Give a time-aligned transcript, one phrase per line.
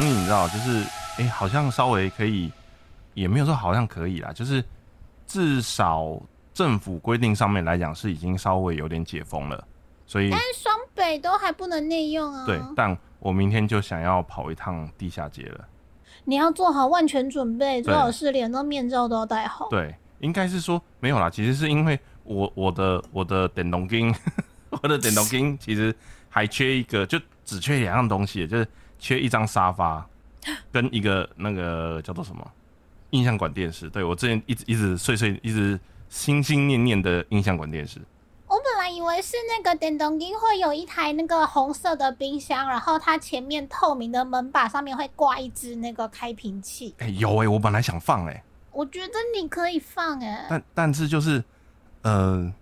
[0.00, 0.84] 易，你知道，就是
[1.18, 2.50] 哎、好像稍微可以，
[3.14, 4.64] 也没有说好像可以啦，就是
[5.26, 6.20] 至少
[6.52, 9.64] 政府规定上面来讲是已经稍微有点解封了，
[10.06, 12.44] 所以但是双北都还不能内用啊。
[12.46, 15.64] 对，但我明天就想要跑一趟地下街了。
[16.24, 19.68] 你要做好万全准备，最好是连那面罩都要戴好。
[19.70, 24.14] 对，应该是说没有啦，其实是因为我我的我的电动金，
[24.70, 25.94] 我的电动金 其实
[26.28, 28.68] 还缺一个，就只缺两样东西，就是
[29.00, 30.06] 缺一张沙发
[30.70, 32.48] 跟一个那个叫做什么
[33.10, 33.90] 印象馆电视。
[33.90, 38.00] 对我之前一直一直碎碎一直心心念念的印象馆电视。
[38.46, 46.94] 我本来以为是那个电动机会有一台那个红色的冰箱，然后它前面透明的门把上面会挂一只那个开瓶器。
[46.98, 51.42] 哎、有哎、我本来想放哎、我觉得你可以放哎、但但是就是
[52.02, 52.52] 呃。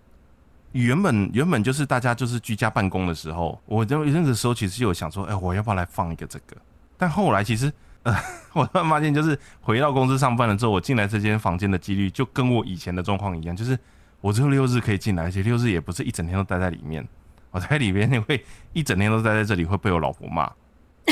[0.73, 6.57] 原本原本就是大家就是居家办公的时候，我就那个时候其实有想说，哎、我要不要来放一个这个？
[6.97, 8.15] 但后来其实，呃，
[8.53, 13.79] 我突然发现，就是回到公司上班了之后，我进来这间房间的几率就跟我以前的状况一样，就是
[14.21, 17.07] 我只有六日可以进来，而且六日也不是一整天都待在里面，
[17.51, 20.51] 我在里面你会一整天都待在这里，会被我老婆骂，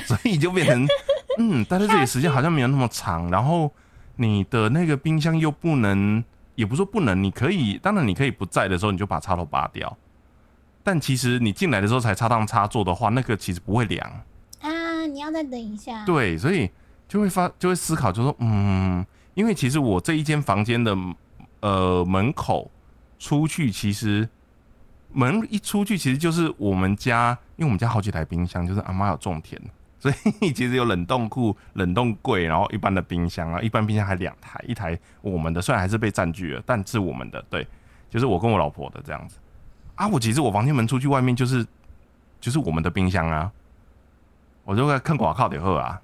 [0.04, 0.86] 所以就变成，
[1.38, 3.72] 嗯，待在这里时间好像没有那么长，然后
[4.16, 6.22] 你的那个冰箱又不能，
[6.56, 9.96] 也不是说不能，你可以，当然你可以不在的时候你就把插头拔掉，
[10.82, 14.24] 但其实你进来的时候才插上插座的话，那个其实不会凉。
[14.60, 16.04] 啊，你要再等一下。
[16.04, 16.68] 对，所以
[17.06, 20.96] 就会发就会思考，就说嗯，因为其实我这一间房间的
[21.60, 22.70] 呃门口
[23.18, 24.28] 出去，其实
[25.12, 29.60] 门一出去，其实就是我们家，因为我们家好几台冰箱，就是阿妈有种田，
[29.98, 37.66] 所以 其实有冷冻库、冷冻柜，然后一般的冰箱啊，一般冰箱还两台，一台我们的，虽然还是被占据了，但是我们的，对，
[38.10, 39.38] 就是我跟我老婆的这样子
[39.94, 40.06] 啊。
[40.08, 41.66] 我其实我房间门出去外面就是
[42.40, 43.50] 就是我们的冰箱啊，
[44.64, 46.00] 我就会看广告的喝啊。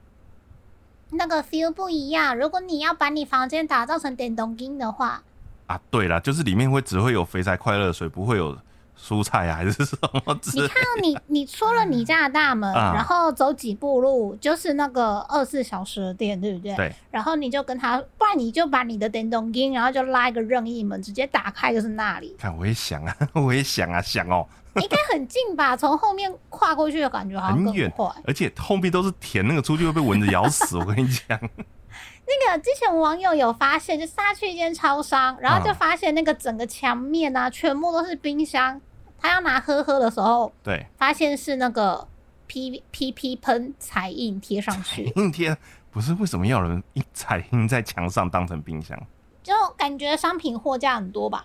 [1.10, 2.36] 那个 feel 不一样。
[2.38, 5.22] 如果你要把你房间打造成电动机的话，
[5.66, 8.56] 啊，对了，就是里面会只会有肥宅快乐水，不会有
[8.98, 16.74] 蔬菜啊，还是什么之类你看到你你出了你家的大门，啊然后走几步路就是那个二十四小时的店，对不对？
[16.76, 16.92] 对。
[17.10, 25.76] 然后你就跟他，不然你就把你的电动机，然后就拉一个任意门，直接打开就是那里，看我也想啊， 我也想啊，想哦，应该很近吧？
[25.76, 27.92] 从后面跨过去的感觉好像更很远。，
[28.24, 30.78] 而且后面都是田，那个出去会被蚊子咬死。
[30.78, 31.38] 我跟你讲，
[32.26, 38.80] 那个之前网友有发现，就是他去一间超商，然后就啊发现那个整个墙面啊，全部都是冰箱。
[39.18, 42.08] 他要拿喝喝的时候，对，发现是那个
[42.48, 45.56] P P P 喷彩印贴上去，印贴
[45.90, 48.98] 不是为什么要有人一彩印在墙上当成冰箱？
[49.42, 51.44] 就感觉商品货架很多吧。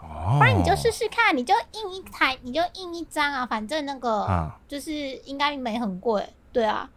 [0.00, 6.88] 哦，不然你就试试看，你就印一台，你就印一张啊，反正那个啊，就是应该没很贵，对啊，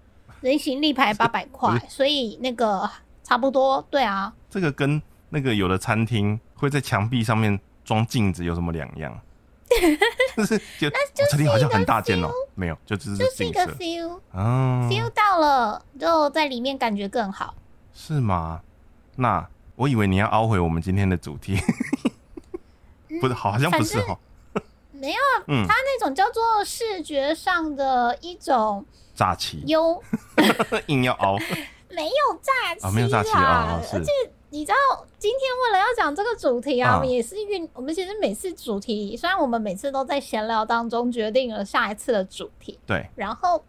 [0.42, 2.90] 人形立牌八百块，所以那个
[3.24, 9.20] 差不多，对啊，这个跟那个有的餐厅会在墙壁上面装镜子有什么两样？
[10.36, 10.92] 就是就我
[11.30, 17.54] 这里好像很大间哦，没有，就只是就是一个 feel、啊，feel 到了，就在里面感觉更好。
[17.94, 18.62] 是吗？
[19.16, 21.58] 那我以为你要凹回我们今天的主题，
[23.22, 24.18] 不是，好像不是哦。
[24.92, 28.84] 没有啊，嗯它那种叫做视觉上的一种
[29.20, 30.02] 炸旗优，
[30.88, 31.38] 硬要凹，
[31.92, 33.98] 没有炸气啊没有炸气啦啊是。
[33.98, 34.10] 而且
[34.50, 36.96] 你知道，今天为了要讲这个主题啊，啊。
[36.96, 43.62] 我们也是运，我们其实每次主题，虽然我们每次都在闲聊当中决定了下一次的主题，对，然后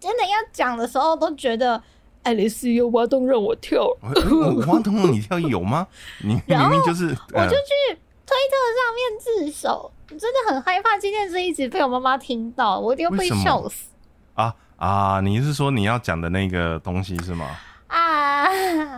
[0.00, 1.82] 真的要讲的时候，都觉得
[2.22, 5.86] 爱丽丝又挖洞让我跳，我我我忘通你跳有吗？
[6.24, 7.44] 你明明就是，呃。
[7.44, 13.90] 我就去推特上面自首，我真的很害怕今天这一集被我妈妈听到，我一定会笑死
[14.34, 15.20] 啊啊！
[15.20, 17.46] 你是说你要讲的那个东西是吗？
[17.88, 18.46] 啊！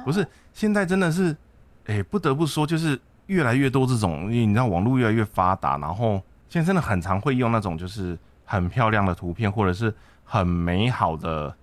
[0.04, 1.36] 不是，现在真的是，
[1.86, 9.92] 哎、不得不说，就是越来越多这种，因为你知道网络越来越发达，然后现在真的很常会用那种就是很漂亮的图片，或者是
[10.24, 11.54] 很美好的，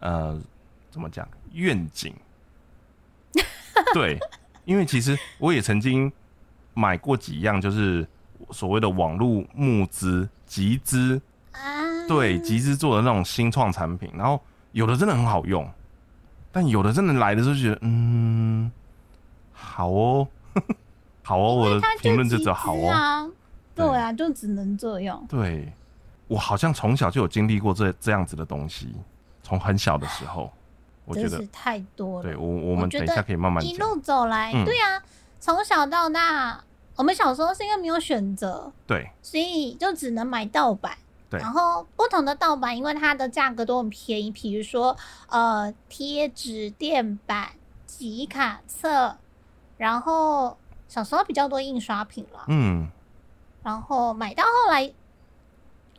[0.00, 0.40] 呃，
[0.90, 2.14] 怎么讲愿景？
[3.94, 4.18] 对，
[4.64, 6.12] 因为其实我也曾经
[6.74, 8.06] 买过几样，就是
[8.50, 11.20] 所谓的网络募资集资，
[11.62, 14.40] 啊，对，集资做的那种新创产品，然后
[14.72, 15.68] 有的真的很好用，
[16.52, 18.70] 但有的真的来的时候就觉得，嗯，
[19.52, 20.28] 好哦，
[21.22, 23.30] 好哦，我的评论就集只有好哦。
[23.74, 25.24] 对对啊，就只能这样。
[25.28, 25.72] 对，
[26.26, 28.92] 我好像从小就有经历过这这样子的东西，
[29.42, 30.50] 从很小的时候，
[31.04, 32.22] 我觉得，太多了。
[32.22, 33.64] 对我我们等一下可以慢慢。
[33.64, 35.00] 一路走来，嗯对啊，
[35.38, 36.60] 从小到大，
[36.96, 40.92] 我们小时候是因为没有选择，对所以就只能买盗版。
[41.30, 41.40] 对。
[41.40, 44.96] 然后不同的盗版，因为它的价格都很便宜，比如说
[45.28, 47.50] 呃贴纸、垫板、
[47.86, 49.16] 集卡册，
[49.76, 50.56] 然后
[50.88, 52.88] 小时候比较多印刷品了，嗯。
[53.62, 54.86] 然后买到后来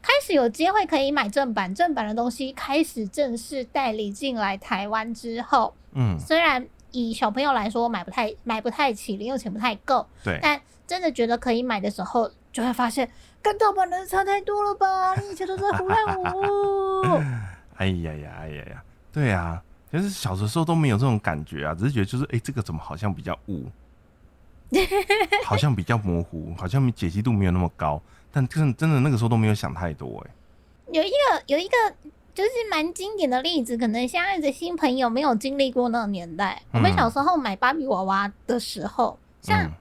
[0.02, 13.08] 开始有机会可以买正版，正版的东西开始正式代理进来台湾之后，嗯，虽然以小朋友来说买不太买不太起，零用钱不太够，对，但真的觉得可以买的时候，就会发现
[13.42, 15.16] 跟盗版的差太多了吧？
[15.16, 17.22] 你以前都在胡乱我。
[17.78, 23.66] 哎呀呀，哎呀呀，对啊，就是小的时候都没有这种感觉啊，只是觉得就是，哎、这个怎么好像比较雾，
[25.46, 28.02] 好像比较模糊，好像解析度没有那么高，
[28.32, 30.32] 但真的真的那个时候都没有想太多、哎，
[30.92, 31.78] 有一个有一个
[32.34, 36.62] 就是蛮经典的例子，可能现在的新朋友没有经历过那个年代。
[36.72, 39.72] 我们嗯小时候买芭比娃娃的时候，像嗯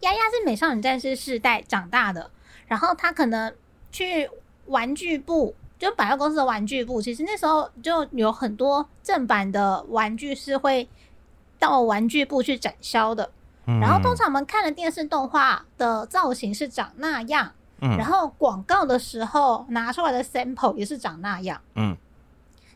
[0.00, 2.30] 丫丫是美少女战士世代长大的，
[2.66, 3.52] 然后他可能
[3.90, 4.28] 去
[4.66, 10.88] 玩具部，就百货公司的玩具部，其实那时候就有很多正版的玩具是会
[11.58, 13.30] 到玩具部去展销的。
[13.68, 21.96] 嗯然后通常我们看的电视动画的造型是长那样，嗯然后广告的时候拿出来的 sample 也是长那样，嗯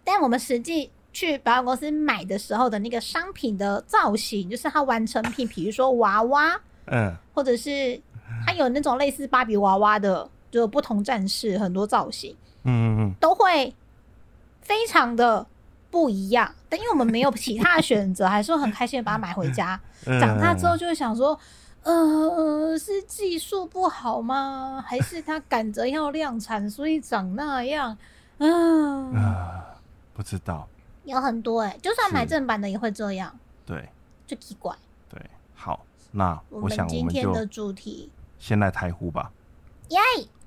[0.02, 8.00] 但我们实际去百货公司买的时候的那个商品的造型，就是它完成品，比如说娃娃，嗯或者是
[8.46, 13.74] 它有那种类似芭比娃娃的，就不同战士很多造型嗯嗯都会
[14.60, 15.46] 非常的
[15.90, 16.54] 不一样。
[16.68, 19.80] 但因为我们没有其他的选择，还是会很开心的把它买回家。
[20.06, 21.38] 嗯，长大之后就会想说，
[21.82, 24.84] 呃，是技术不好吗？
[24.86, 27.96] 还是他赶着要量产，所以长那样？
[28.38, 29.76] 嗯，啊、
[30.14, 30.66] 不知道，
[31.04, 33.34] 有很多哎、就算买正版的也会这样，
[33.66, 33.88] 对
[34.26, 34.74] 就奇怪。
[35.08, 35.20] 对，
[35.54, 39.30] 好，那我我想我们今天的主题，先来台呼吧，
[39.90, 39.98] 耶！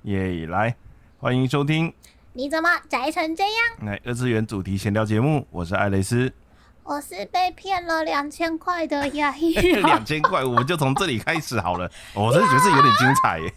[0.01, 0.75] 耶、来，
[1.19, 1.93] 欢迎收听
[2.33, 3.85] 你怎么宅成这样？
[3.85, 6.33] 来二次元主题闲聊节目，我是艾蕾丝。
[6.81, 9.31] 我是被骗了两千块的呀！
[9.85, 11.89] 两千块，我们就从这里开始好了。
[12.15, 13.53] 我真的觉得这有点精彩耶，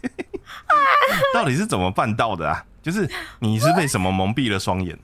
[1.33, 2.63] 到底是怎么办到的啊？
[2.83, 3.09] 就是
[3.39, 4.97] 你是被什么蒙蔽了双眼？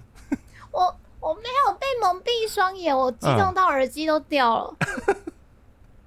[0.70, 4.76] 我我没有被蒙蔽双眼，我激动到耳机都掉了。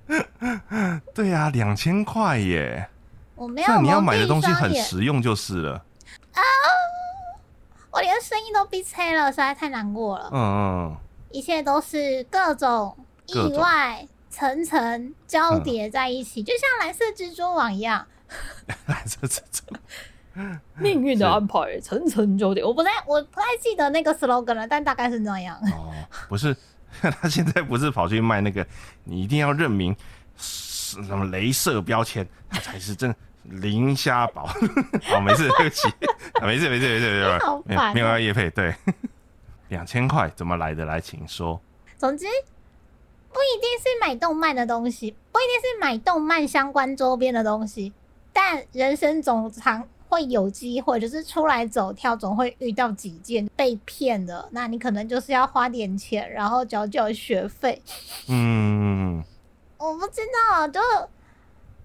[1.12, 2.88] 对啊，两千块耶！
[3.36, 5.84] 我没有那你要买的东西，很实用就是了。
[6.32, 6.42] 啊
[7.92, 10.28] 我连声音都闭塞了，实在太难过了。
[10.32, 10.96] 嗯嗯
[11.30, 12.96] 一切都是各种
[13.26, 18.06] 意外层层交叠在一起，就像蓝色蜘蛛网一样，
[18.66, 19.62] 嗯，这这这，
[20.74, 22.62] 命运的安排层层交叠。
[22.62, 25.58] 我不太我不太记得那个 slogan 了，但大概是那样。
[25.72, 25.92] 哦，
[26.28, 26.54] 不是，
[27.00, 28.66] 他现在不是跑去卖那个，
[29.04, 29.96] 你一定要认明
[30.36, 30.65] 是
[31.02, 34.46] 什么镭射标签，它才是真磷虾宝。
[35.02, 35.88] 好， 没事，对不起，
[36.40, 38.74] 啊没事没事没事没事，没有没有要叶配，对，
[39.68, 40.84] 两千块怎么来的？
[40.84, 41.60] 来，请说。
[41.96, 42.26] 总之，
[43.32, 47.92] 不一定是买动漫的东西，不一定是买动漫相关周边的东西，
[48.32, 54.48] 但人生总常会有机会，就是出来走跳，总会遇到几件被骗的。
[54.52, 57.80] 那你可能就是要花点钱，然后缴缴学费。
[58.28, 59.22] 嗯，
[59.78, 60.20] 我不知
[60.50, 60.80] 道，就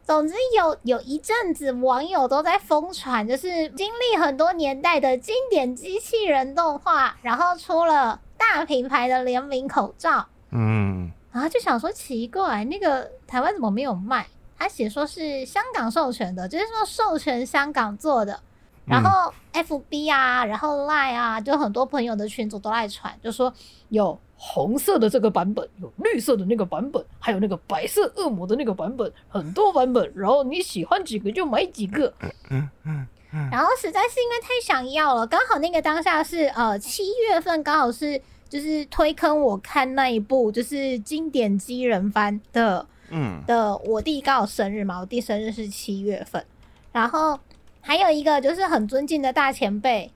[0.04, 14.28] 总之有有一阵子网友都在疯传，就是经历很多年代的经典机器人动画，然后出了大品牌的联名口罩，嗯然后就想说奇怪，那个台湾怎么没有卖？
[14.58, 18.40] 他写说是香港授权的，就是说授权香港做的。
[18.92, 23.52] 然后 FB 啊，然后 Line 啊，就很多朋友的群组都在传，就说
[23.90, 30.12] 有红色的这个版本，有绿色的那个版本，还有那个白色恶魔的那个版本，很多版本。
[30.16, 32.14] 然后你喜欢几个就买几个。
[32.22, 46.46] 嗯嗯嗯然后实在是因为太想要了，刚好那个当下是呃七月份，刚好是就是推坑我看那一部就是经典机人番的嗯的我弟刚好生日嘛，我弟生日是七月份，
[46.92, 47.40] 然后
[47.82, 50.12] 还有一个就是很尊敬的大前辈，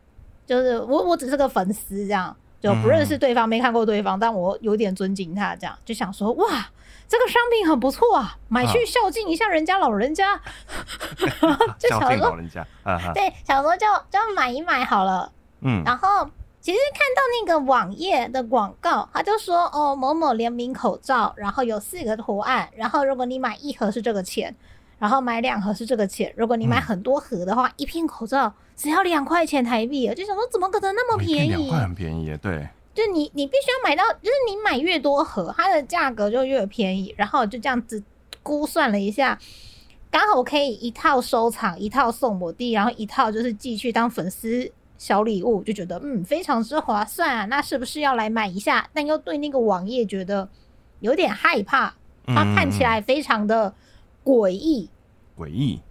[0.45, 6.67] 就是我我只是个粉丝这样，就不认识对方，没看过对方，但我有点尊敬他，这样就想说哇。
[7.07, 10.41] 这个商品很不错啊，买去孝敬一下人家老人家，
[11.77, 15.31] 就孝想说敬老人家啊哈，对，想说就就买一买好了。
[15.61, 16.27] 嗯然后
[16.59, 24.55] 其实看到那个网页的广告，他就说哦某某联名口罩，然后有四个图案，然后如果你买一盒是这个钱，
[25.05, 31.49] 然后买两盒是这个钱，如果你买嗯很多盒的话，一片口罩只要两块钱台币，就想说怎么可能那么便宜？
[31.49, 37.13] 两块很便宜耶，对，就你你必须要买到，就是你买越多盒，它的价格就越便宜。
[37.15, 38.01] 然后就这样子
[38.41, 39.37] 估算了一下，
[40.09, 47.45] 刚好可以一套收藏，一套送我弟，然后一套就是寄去当粉丝小礼物，就觉得嗯非常之划算啊。
[47.45, 48.89] 那是不是要来买一下？
[48.91, 50.49] 但又对那个网页觉得
[50.99, 51.93] 有点害怕，
[52.25, 53.71] 它看起来非常的
[54.23, 54.89] 诡异。
[55.37, 55.81] 诡异。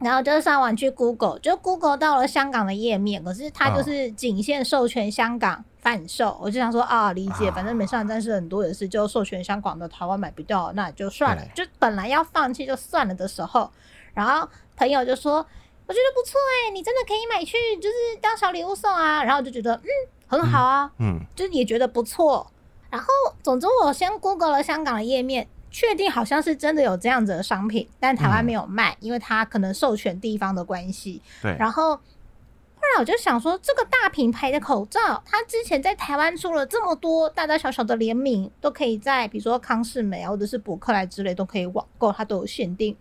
[0.00, 6.36] 然后就上网去 Google，就 Google 到了香港的页面，可是它就是仅限授权香港贩售。
[6.42, 11.42] 我就想说啊，理解，反正美少女战士很多也是就授权香港的，台湾买不到，那就算了。
[11.54, 13.70] 就本来要放弃就算了的时候，
[14.12, 14.46] 然后
[14.76, 19.24] 朋友就说，我觉得不错哎，你真的可以买去，就是当小礼物送啊。
[19.24, 19.88] 然后就觉得嗯
[20.26, 22.50] 很好啊，嗯，就也觉得不错。
[22.90, 23.08] 然后
[23.42, 25.48] 总之我先 Google 了香港的页面。
[25.74, 31.20] 确定好像是真的有这样子的商品，但台湾没有卖，因为它可能授权地方的关系。
[31.42, 31.56] 对。
[31.58, 42.96] 然后后来我就想说，这个大品牌的口罩，它之前在台湾出了这么多大大小小的联名，都可以在比如说康士美或者是博客来之类都可以网购，它都有限定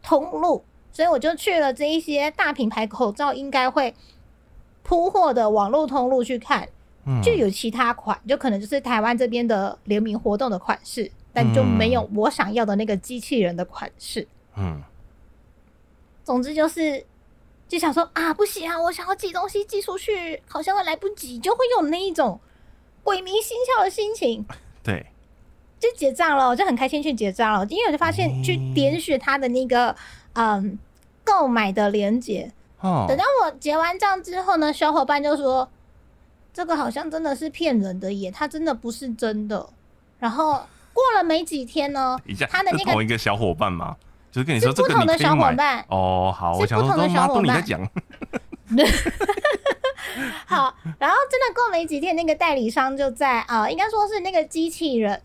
[0.00, 3.92] 通路，所以我就去了这一些大品牌口罩应该会
[4.84, 6.68] 铺货的网络通路去看，
[7.20, 11.10] 就有其他款，就可能就是台湾这边的联名活动的款式。
[11.32, 14.26] 但就没有我想要的那个机器人的款式。
[14.56, 14.82] 嗯，
[16.24, 17.06] 总之就是
[17.68, 22.40] 就想说啊，不行啊，我想要寄东西寄出去，好像会来不及，就会有那一种
[23.04, 24.44] 鬼迷心窍的心情。
[24.82, 25.06] 对，
[25.78, 29.94] 就结账了，我就很开心去结账了，因为我就发现去点选他的那个
[30.32, 30.76] 嗯
[31.24, 32.50] 购买的链接。
[32.80, 35.70] 哦，等到我结完账之后呢，小伙伴就说
[36.52, 39.70] 这个好像真的是骗人的耶，它真的不是真的。
[40.18, 40.60] 然后。
[40.92, 42.18] 过了没几天呢，
[42.48, 43.96] 他的那个同一个小伙伴嘛？
[44.30, 46.32] 就是跟你说不同的小伙伴哦。
[46.36, 47.80] 好，我想说都妈都你在讲。
[50.46, 55.20] 好，然后真的过没几天，那个代理商就在啊，应该说是那个机器人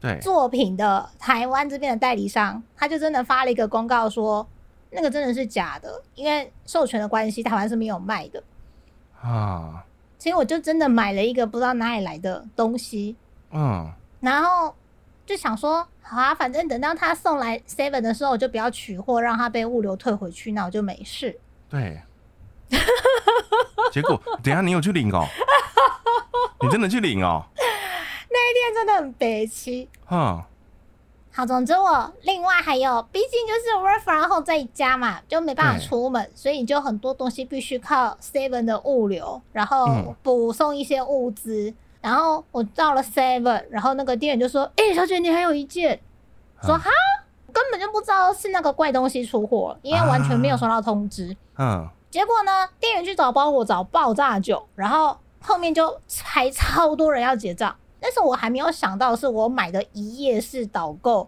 [0.00, 4.46] 对作品的台湾这边的代理商，他就真的发了一个公告说，
[4.90, 8.42] 那个真的是假的，因为授权的关系，台湾是没有卖的
[9.20, 9.84] 啊。
[10.16, 13.16] 其实我就真的买了一个不知道哪里来的东西，
[13.50, 13.90] 嗯，
[14.20, 14.72] 然后。
[15.26, 21.38] 就想说，好啊，反正等到他送来 seven 的时候，我就不要取货，让他被物流退回去，那我就没事。
[21.68, 22.00] 对。
[23.92, 25.24] 结果，等下你有去领哦？
[26.60, 27.44] 你真的去领哦？
[28.30, 29.88] 那一天真的很悲戚。
[30.10, 30.42] 嗯。
[31.30, 41.74] 好，总之我另外还有，毕竟就是 work from home 在家嘛，就没办法出门，所以你就很多东西必须靠 seven 的物流，然后补送一些物资。
[42.04, 45.98] 然后我到了 Seven，然后那个店员就说：“哎，小姐，你还有一件。”
[46.60, 46.90] 说：“哈，
[47.50, 51.88] 根本就不知道是那个怪东西出货，因为完全没有收到通知。”嗯。
[52.10, 57.74] 结果呢，店员去找包裹找爆炸酒，然后后面就排超多人要结账。
[57.98, 61.26] 但是我还没有想到是我买的一夜式导购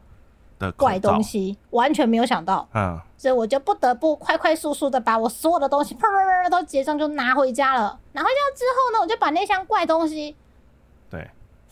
[0.59, 2.69] 的怪东西，完全没有想到。
[2.75, 3.01] 嗯。
[3.17, 7.99] 所以我就不得不快快速速的把我所有的东西啪啪啪都结账，就拿回家了。
[8.13, 10.37] 拿回家之后呢，我就把那箱怪东西。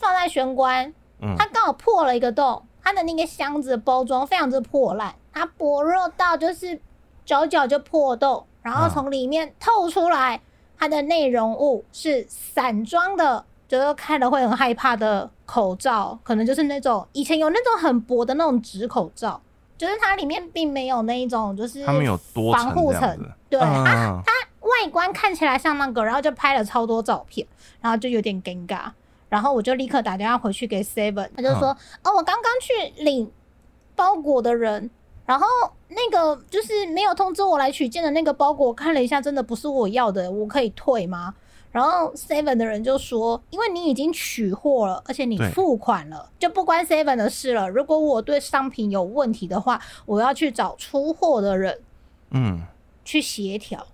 [0.05, 6.79] 对，放在玄关，嗯，它刚好破了一个洞，它的那个箱子包装非常之破烂，它薄弱到就是
[7.25, 10.39] 角角就破洞，然后从里面透出来，
[10.77, 19.41] 它的内容物是散装的，就是看了会很害怕的口罩，可能就是那种以前有那种很薄的那种纸口罩，
[19.77, 23.17] 就是它里面并没有那一种就是它没有多防护层，
[23.49, 24.31] 对它它
[24.61, 27.47] 外观看起来像那个，然后就拍了超多照片，
[27.81, 28.91] 然后就有点尴尬。
[29.29, 31.69] 然后我就立刻打电话回去给 Seven，他就说
[32.03, 33.31] ：“哦，我刚刚去领
[33.95, 34.89] 包裹的人，
[35.25, 35.45] 然后
[35.89, 41.33] 那个就是没有通知我来取件的那个包裹，看了一下，真的不是我要的，我可以退吗？”
[41.71, 47.67] 然后 Seven 的人就说：“因为你已经取货了，而且你付款了，就不关 Seven 的事了。
[47.67, 51.77] 如果我对商品有问题的话，我要去找出货的人，
[52.29, 52.61] 嗯，
[53.03, 53.85] 去协调。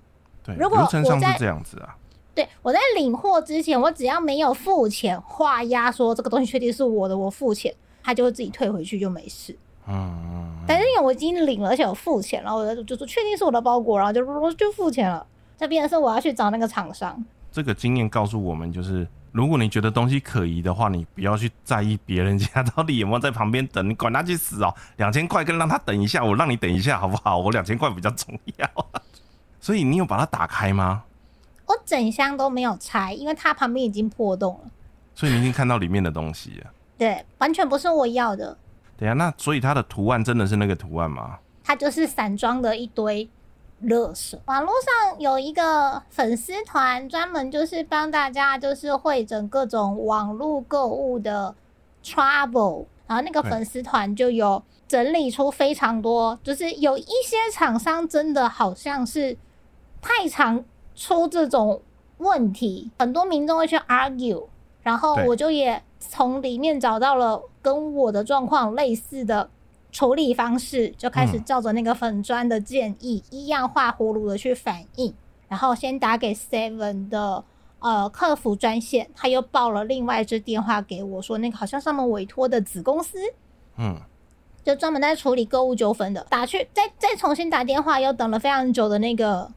[0.43, 1.95] 对，流程上是这样子啊。”
[2.33, 9.57] 对，我在领货之前，我只要没有付钱，画押说这个东西确定是我的，我付钱，他就会自己退回去，就没事。
[9.87, 15.25] 嗯，但是因为我已经领了，而且我付钱了，我就说确定是我的包裹，然后就就付钱了。
[15.57, 17.23] 这边是我要去找那个厂商。
[17.51, 24.73] 这个经验告诉我们，就是如果你觉得东西可疑的话，你不要去在意别人家到底有没有在旁边等，你管他去死哦！
[24.95, 27.39] 两千块跟让他等一下，我让你等一下好不好？
[27.39, 28.69] 我两千块比较重要。
[29.59, 31.03] 所以你有把它打开吗？
[31.71, 34.71] 我整箱都没有拆，因为它旁边已经破洞了。
[35.15, 36.71] 所以你已经看到里面的东西了。
[36.97, 38.57] 对，完全不是我要的。
[38.97, 41.39] 对啊，那所以它的图案真的是那个图案吗？
[41.63, 43.29] 它就是散装的一堆
[43.83, 44.37] 垃圾。
[44.45, 51.55] 网络上有一个粉丝团，专门就是帮大家就是会诊各种网络购物的
[52.03, 52.85] trouble。
[53.07, 59.37] 然后那个粉丝团就有整理出非常多，就是有一些厂商真的好像是
[60.01, 60.63] 太常
[60.95, 61.81] 出这种
[62.17, 64.45] 问题，很多民众会去 argue，
[64.81, 69.49] 然后我就也从里面找到了跟我的状况类似的
[69.91, 75.13] 处理方式，就开始嗯照着那个粉砖的建议，一样画葫芦的去反应，
[75.47, 77.43] 然后先打给 Seven 的。
[77.83, 83.17] 呃，客服专线，他又报了另外一支电话给我，说那个好像上门委托的子公司，
[83.75, 83.99] 嗯，
[84.63, 86.23] 就专门在处理购物纠纷的。
[86.29, 89.51] 打去再再重新打电话，又等了非常久的那个，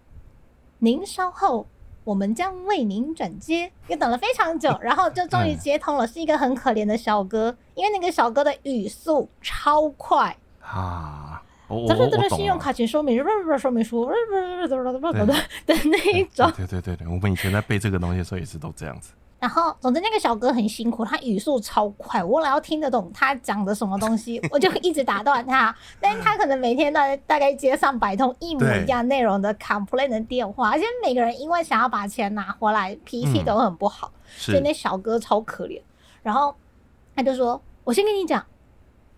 [0.85, 1.67] 您稍后，
[2.05, 3.73] 我们将为您转接。
[3.88, 11.43] 又等了非常久，然后就终于嗯接通了，是一个很可怜的小哥，因为那个小哥的语速超快，啊，
[11.88, 14.12] 他说这个信用卡请说明不不说明书的
[15.67, 16.53] 那一种。
[16.55, 19.14] 对对对 对，我们以前在背这个东西的时候也是都这样子。
[19.44, 25.76] 然后，总之那个小哥很辛苦，他语速超快，我老要听得懂他讲的什么东西， 我就一直打断他。
[26.00, 35.78] 但是他可能每天大大概接上百通一模一样内容的 complain 的电话，而且每个人因为想要把钱拿回来，脾气都很不好，所以那小哥超可怜。
[36.22, 36.54] 然后
[37.14, 38.42] 他就说：“我先跟你讲，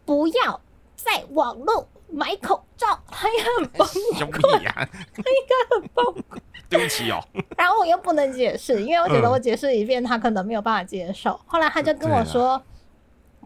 [0.05, 0.61] 不要
[0.97, 4.89] 在网络买口罩。”他也很崩溃兄弟呀，
[5.71, 6.39] 很崩溃。
[6.69, 7.23] 对不起哦。
[7.57, 11.41] 然后我又不能解释，因为我觉得嗯我解释一遍，他可能没有办法接受。
[11.47, 12.61] 后来他就跟我说，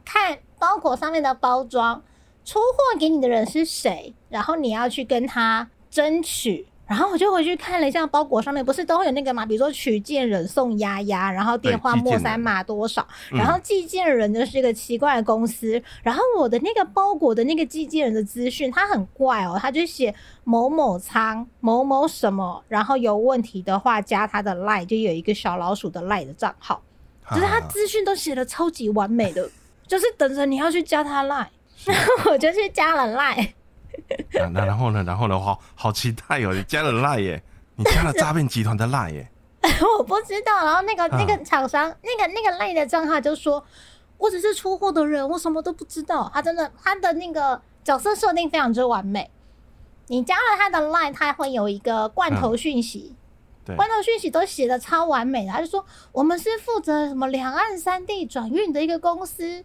[0.04, 2.02] 看包裹上面的包装，
[2.44, 6.66] 出货给你的人是谁，然后你要去跟他争取。
[6.90, 13.38] 然后我就回去看了一下包裹上面，不是都会有那个嘛，比如说取件人送丫丫，然后电话对寄件人末三码多少，嗯。
[13.38, 26.82] 然后寄件人就是一个奇怪的公司，然后我的那个包裹的那个寄件人的资讯，他很怪哦，他就写某某仓某某什么，然后有问题的话加他的 line，就有一个小老鼠的 line 的账号，
[27.30, 29.48] 就是他啊资讯都写的超级完美的，
[29.86, 31.46] 就是等着你要去加他 line，
[31.84, 33.52] 然后我就去加了 line，
[34.32, 35.02] 那那然后呢？
[35.04, 35.38] 然后呢？
[35.38, 36.52] 好好期待哦！
[36.54, 37.42] 你加了赖耶，
[37.76, 39.30] 你加了诈骗集团的赖耶。
[39.98, 43.62] 我不知道，然后那个那个啊厂商那个那个 line 的账号就说，
[44.16, 46.30] 我只是出货的人，我什么都不知道。
[46.32, 49.30] 他真的他的那个角色设定非常之完美。
[50.06, 53.14] 你加了他的 line，他会有一个罐头讯息，
[53.64, 55.52] 对，罐头讯息都写的超完美的。
[55.52, 59.64] 他就说我们是负责什么两岸三地转运的一个公司，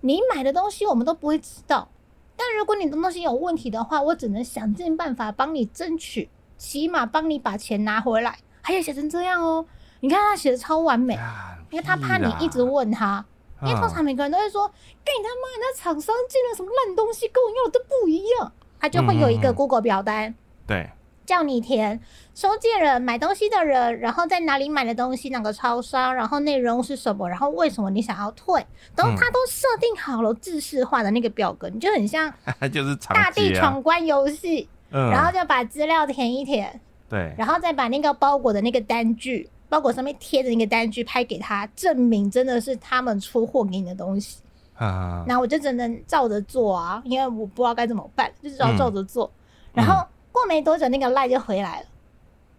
[0.00, 1.88] 你买的东西我们都不会知道。
[2.36, 8.38] 但如果你的东西有问题的话，我只能想尽办法帮你争取，起码帮你把钱拿回来。
[8.60, 9.64] 还有写成这样哦，
[10.00, 13.24] 你看他写的超完美，啊因为他怕你一直问他，
[13.62, 14.66] 因为通常每个人都会说，
[15.04, 18.52] 跟你他妈，你那厂商进了什么烂东西，跟我要的都不一样。
[18.78, 20.34] 他就会有一个 Google 表单，
[20.66, 20.90] 对，
[21.26, 22.00] 叫你填
[22.34, 32.32] 收件人、买东西的人，然后在哪里买的东西，哪个超商，然后内容是什么，然后为什么你想要退，都嗯他都设定好了制式化的那个表格，你就很像
[32.72, 33.52] 就是大地。
[33.54, 44.40] 闯关游戏，嗯，然后就把资料填一填，对，然后再把那个包裹的那个单据，包裹上面贴的那个单据拍给他，证明真的是他们出货给你的东西。
[44.74, 49.30] 啊，那我就只能照着做啊，因为我不知道该怎么办，就只好嗯照着做。
[49.72, 51.86] 然后过没多久，那个赖就回来了。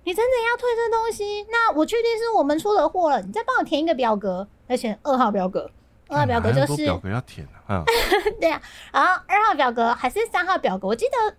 [0.03, 1.45] 你真的要退这东西？
[1.51, 5.69] 那我确定是我们出的货了，你再帮我填一个表格，而且二号表格，
[6.07, 7.85] 二号表格就是表格要填啊，嗯，
[8.39, 8.61] 对啊，
[8.91, 11.35] 然后二号表格还是三号表格，我记得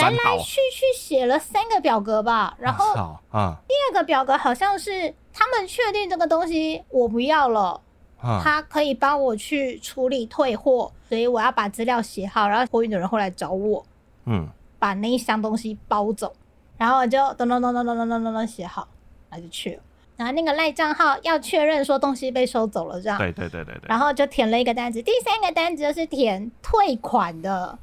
[0.00, 3.56] 来来去去写了三个表格吧，然后啊。
[3.68, 7.80] 第二个表格好像是他们确定这个东西我不要了，
[8.20, 13.84] 啊，他可以帮我去处理退货，所以我要把资料写好，然后货运的人会来找我，
[14.24, 14.48] 嗯，
[14.80, 16.32] 把那一箱东西包走，
[16.76, 18.88] 然后我就咚咚咚咚咚咚咚咚咚写好，
[19.30, 19.82] 然后就去了。
[20.16, 25.00] 然后那个赖账号要确认说东西被收走了，这样，对对对对对，然后就填了一个单子。
[25.00, 27.78] 第三个单子就是填退款的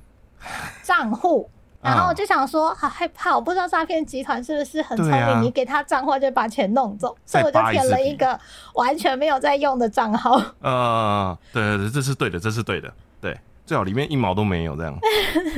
[0.84, 1.50] 账户。
[1.80, 8.38] 然后我就想说，好害怕，我不知道诈骗集团是不是很聪明，啊你给他账号就把钱弄走，所以我就填了一个
[8.74, 10.42] 完全没有在用的账号。
[10.60, 15.00] 呃，对对对，这是对的，这是对的，对，最好里面一毛都没有这样，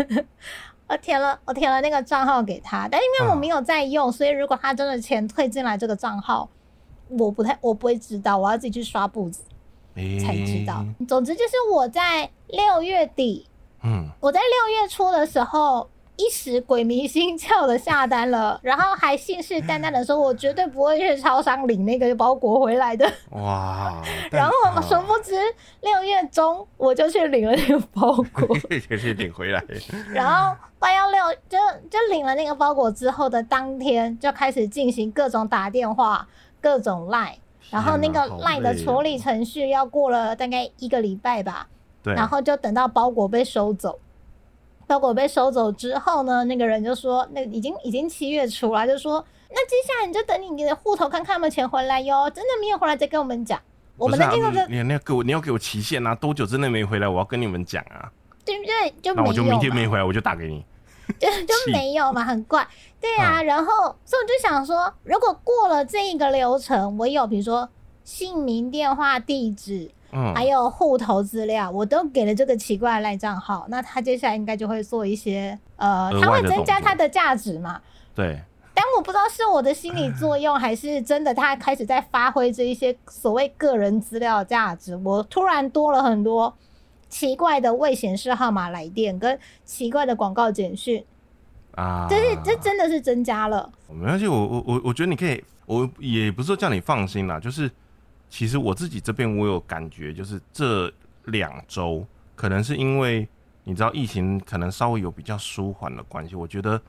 [0.89, 6.49] 我填了，我填了那个账号给他，但因为我没有在用，所以如果他真的钱退进来这个账号，
[7.07, 9.43] 我不太，我不会知道，我要自己去刷步子
[9.95, 10.83] 诶才知道。
[11.07, 13.47] 总之就是我在六月底，
[13.83, 15.89] 嗯，我在六月初的时候。
[16.19, 23.09] 一时鬼迷心窍的下单了，然后还信誓旦旦的说，我绝对不会去超商领那个包裹回来的。
[23.31, 25.33] 哇， 然后但殊不知
[25.79, 28.47] 六月中我就去领了那个包裹，
[28.89, 29.63] 可 以领回来，
[30.13, 31.57] 然后八幺六就
[31.89, 36.27] 就领了那个包裹之后的当天，就开始进行各种打电话、
[36.59, 37.37] 各种赖，
[37.69, 41.65] 然后那个赖的处理程序要过了大概一个礼拜吧，
[42.03, 43.97] 对，然后就等到包裹被收走。
[44.89, 52.27] 包裹被收走之后呢，那个人就说：“那已经已经七月初了，就说那接下来你就等你你的户头看看有没有钱回来哟。
[52.31, 53.61] 真的没有回来再跟我们讲。
[53.97, 58.09] 我们的不是啊那个你你要给我你要给我期限啊，多久之内没回来，我要跟你们讲啊。
[58.43, 58.91] 对不对？
[58.99, 60.65] 就那我就明天没回来，我就打给你。
[61.19, 62.67] 就 就没有嘛，很怪。
[62.99, 67.69] 对啊，然后所以我就想说，如果过了这一个流程，我有比如说
[68.03, 77.79] 姓名、电话、地址，嗯，还有户头资料，我都给了这个奇怪的赖账号，那他接下来应该就会做一些呃，额他会增加他的价值嘛。
[78.15, 78.39] 对，
[78.73, 84.95] 但我不知道是我的心理作用，还是真的他开始在发挥这一些所谓个人资料的价值。
[84.97, 86.53] 我突然多了很多
[87.07, 91.03] 奇怪的未显示号码来电跟奇怪的广告简讯，
[91.75, 93.71] 啊，这是这真的是增加了。
[93.89, 97.69] 没关系，我我我我觉得你可以，我也不是说叫你放心啦，就是
[98.29, 100.91] 其实我自己这边我有感觉，就是这
[101.25, 103.27] 两周可能是因为
[103.63, 106.81] 你知道疫情可能稍微有比较舒缓的关系，我觉得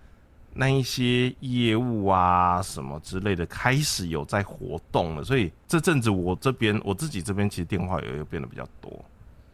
[0.53, 9.05] 那一些业务啊什么之类的开始有在活动了，所以这阵子我这边我自己这边其实电话也有变得比较多，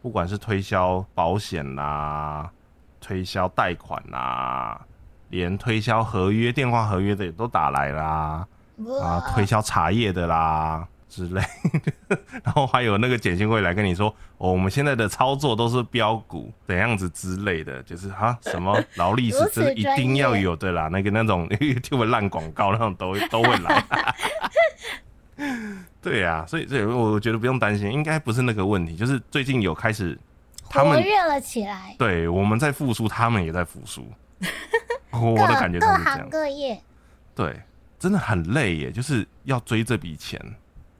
[0.01, 2.51] 不管是推销保险啦、
[2.99, 4.85] 推销贷款啦。
[5.29, 8.47] 连推销合约、电话合约的也都打来啦，
[9.03, 11.41] 啊，推销茶叶的啦之类
[12.09, 23.83] 的， 然后还有那个简讯会来跟你说，哦，我们现在的操作都是标股怎样子之类的，就是哈什么 劳力士这一定要有的啦，那个那种 YouTube 烂广告那种都会都会来。
[26.01, 30.17] 对呀、所以所以我觉得不用担心，应该不是那个问题，就是最近有开始
[30.69, 34.07] 他们活跃了起来，对我们在复苏，他们也在复苏。
[35.11, 36.29] 我各的感觉是这样行。
[36.29, 36.79] 各业。
[37.35, 37.61] 对，
[37.99, 40.39] 真的很累耶，就是要追这笔钱。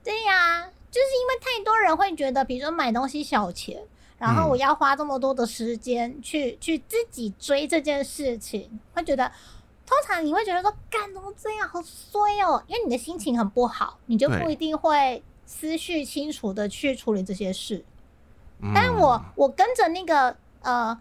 [0.07, 3.83] 对呀、就是因为太多人会觉得，比如说买东西小钱，
[4.17, 9.29] 然后嗯我要花这么多的时间去、去自己追这件事情，会觉得。
[9.89, 17.85] 通常你会觉得说，干怎么这样，好衰哦，因为你的心情很不好，你就不一定会思绪清楚的去处理这些事。
[18.59, 20.99] 嗯、但我我跟着那个呃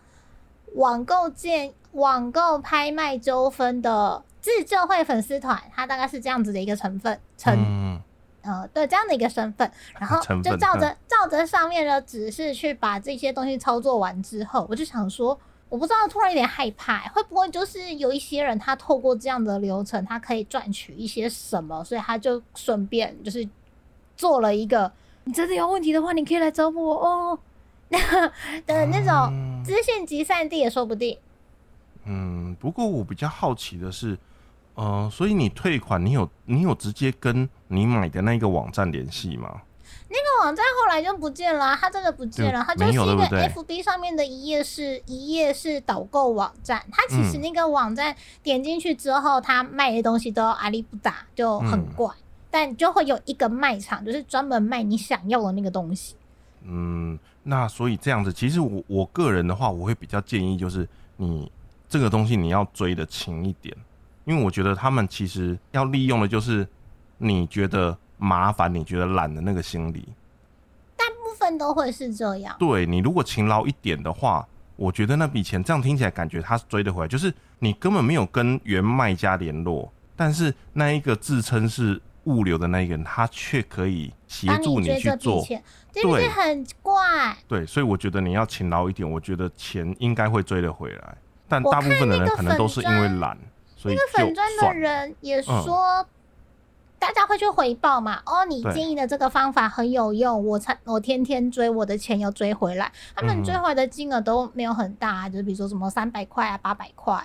[0.74, 8.00] 网购建网购拍卖纠纷的自救会粉丝团，它大概是这样子的一个成分成、嗯
[8.46, 15.38] 呃对这样的一个身份，然后就照着照着上面的指示去把这些东西操作完之后，我就想说。
[15.68, 23.46] 我不知道，突然有点害怕，会不会就是有一些人他透过这样的流程，他可以赚取一些什么，所以他就顺便就是
[24.16, 24.90] 做了一个，
[25.24, 27.38] 你真的有问题的话，你可以来找我哦，
[27.90, 31.18] 的那种嗯资讯集散地也说不定。
[32.04, 34.16] 嗯，不过我比较好奇的是，
[34.76, 39.62] 呃，所以你退款，你有你有直接跟你买的那个网站联系吗？
[40.08, 52.08] 那个网站后来就不见了啊、它真的不见了，它就是一个 FB 上面的一页是一页是导购网站，它其实嗯那个网站点进去之后，它卖的东西都阿里不打，就很嗯怪。
[52.48, 56.14] 但就会有一个卖场，就是专门卖你想要的那个东西。
[56.62, 61.50] 嗯，那所以这样子，其实我我个人的话，我会比较建议就是你
[61.88, 63.76] 这个东西你要追的勤一点，
[64.26, 66.68] 因为我觉得他们其实要利用的就是
[67.16, 70.08] 你觉得麻烦、你觉得懒的那个心理。
[70.96, 72.54] 大部分都会是这样。
[72.58, 85.40] 对你如果勤劳一点的话，我觉得那笔钱这样听起来感觉他追得回来，就是你根本没有跟原卖家联络，但是那一个自称是物流的那一个人，他却可以协助你去做。
[85.42, 85.62] 钱，
[85.92, 86.28] 对不对？
[86.28, 87.36] 很怪。
[87.46, 91.16] 对，所以我觉得你要勤劳一点，我觉得钱应该会追得回来。
[91.48, 93.38] 但大部分的人可能都是因为懒，
[93.76, 94.74] 所以那个粉砖的。
[94.80, 96.04] 人也嗯说，
[96.98, 98.20] 大家会去回报嘛？
[98.26, 102.90] 哦，你对建议的这个方法很有用，我才我天天追，我的钱又追回来。
[103.14, 107.22] 他们嗯追回来的金额都没有很大，就是比如说什么三百块啊、八百块，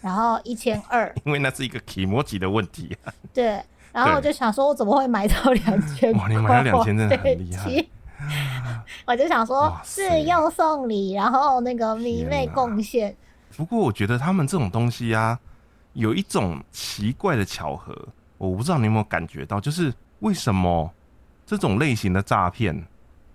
[0.00, 2.96] 然后一千二， 因为那是一个体模级的问题。
[3.32, 3.62] 对。
[3.92, 6.12] 然后我就想说，我怎么会买到两千？
[6.14, 7.86] 哇你买到2000真的很厉害
[9.06, 13.14] 我就想说哇，塞是用送礼，然后那个迷妹贡献，
[13.56, 15.38] 不过我觉得他们这种东西啊，
[15.94, 17.96] 有一种奇怪的巧合，
[18.38, 20.92] 我不知道你有没有感觉到，就是为什么
[21.46, 22.84] 这种类型的诈骗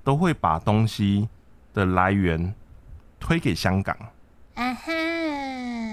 [0.04, 1.28] 都会把东西
[1.74, 2.54] 的来源
[3.20, 3.96] 推给香港？
[4.56, 4.92] 啊哈，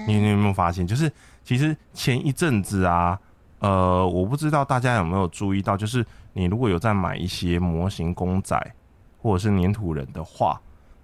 [0.07, 0.85] 你你有没有发现？
[0.85, 1.11] 就是
[1.43, 3.19] 其实前一阵子啊，
[3.59, 8.59] 呃，我不知道大家有没有注意到，就是你如果有在买一些模型公仔
[9.21, 10.59] 或者是粘土人的话，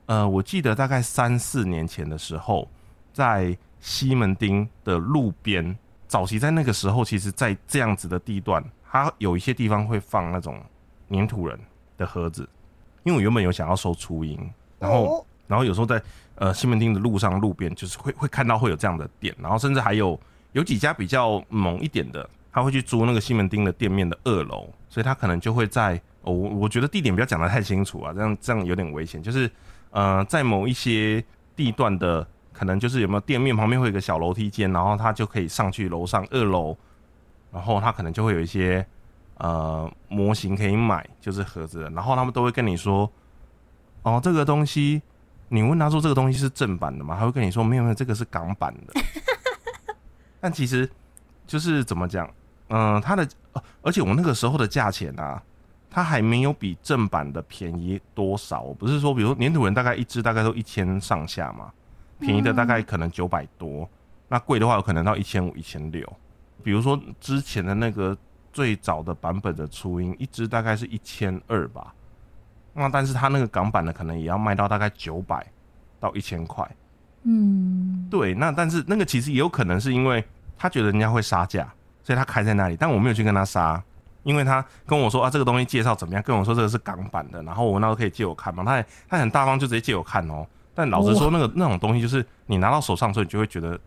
[0.08, 2.68] 呃，我记得大概三四年前的时候，
[3.14, 10.58] 在西门町的路边，早期在那个时候，其实在这样子的地段，它有一些地方会放那种
[11.10, 11.60] 粘土人
[11.98, 12.48] 的盒子，
[13.04, 14.40] 因为我原本有想要收初音，
[14.80, 15.26] 然后哦。
[15.46, 16.02] 然后有时候在
[16.36, 20.18] 呃西门町的路上路边，就是会会看到会有这样的店，然后甚至还有
[20.54, 29.52] 有几家比较猛一点的，他会去租那个西门町的店面的二楼，所以他可能就会在哦，我我觉得地点不要讲的太清楚啊，这样这样有点危险，就是
[29.92, 31.24] 呃在某一些
[31.58, 36.78] 地段的，可能就是有没有店面旁边会有一个小楼梯间，然后他就可以上去楼上二楼，
[37.52, 38.86] 然后他可能就会有一些
[39.38, 43.12] 呃模型可以买，就是盒子，然后他们都会跟你说，
[44.04, 45.02] 哦这个东西。
[45.50, 47.16] 你问他说这个东西是正版的吗？
[47.20, 48.94] 他会跟你说没有没有，这个是港版的。
[50.42, 50.90] 但其实
[51.46, 52.28] 就是怎么讲，
[52.70, 53.28] 嗯，它的
[53.84, 55.40] 而且我那个时候的价钱啊，
[55.92, 58.62] 它还没有比正版的便宜多少。
[58.62, 61.72] 我不是说，比如粘土人大概一只大概都一千上下嘛，
[62.24, 63.88] 便宜的大概可能九百多，
[64.30, 66.02] 那贵的话有可能到一千五、一千六。
[66.64, 68.18] 比如说之前的那个
[68.54, 71.94] 最早的版本的初音，一只大概是一千二吧。
[72.74, 75.46] 那但是它那个港版的可能也要卖到大概九百
[76.00, 76.68] 到一千块，
[77.24, 78.34] 嗯，对。
[78.34, 80.24] 那但是那个其实也有可能是因为
[80.58, 82.76] 他觉得人家会杀价，所以他开在那里。
[82.76, 83.84] 但我没有去跟他杀，
[84.24, 86.24] 因为他跟我说啊，这个东西介绍怎么样？
[86.24, 88.64] 跟我说这个是港版的，然后我那时候可以借我看嘛。
[88.64, 90.48] 他他很大方，就直接借我看哦。
[90.74, 93.80] 但老实说，那个那种东西就是你拿到手上之后，你就会觉得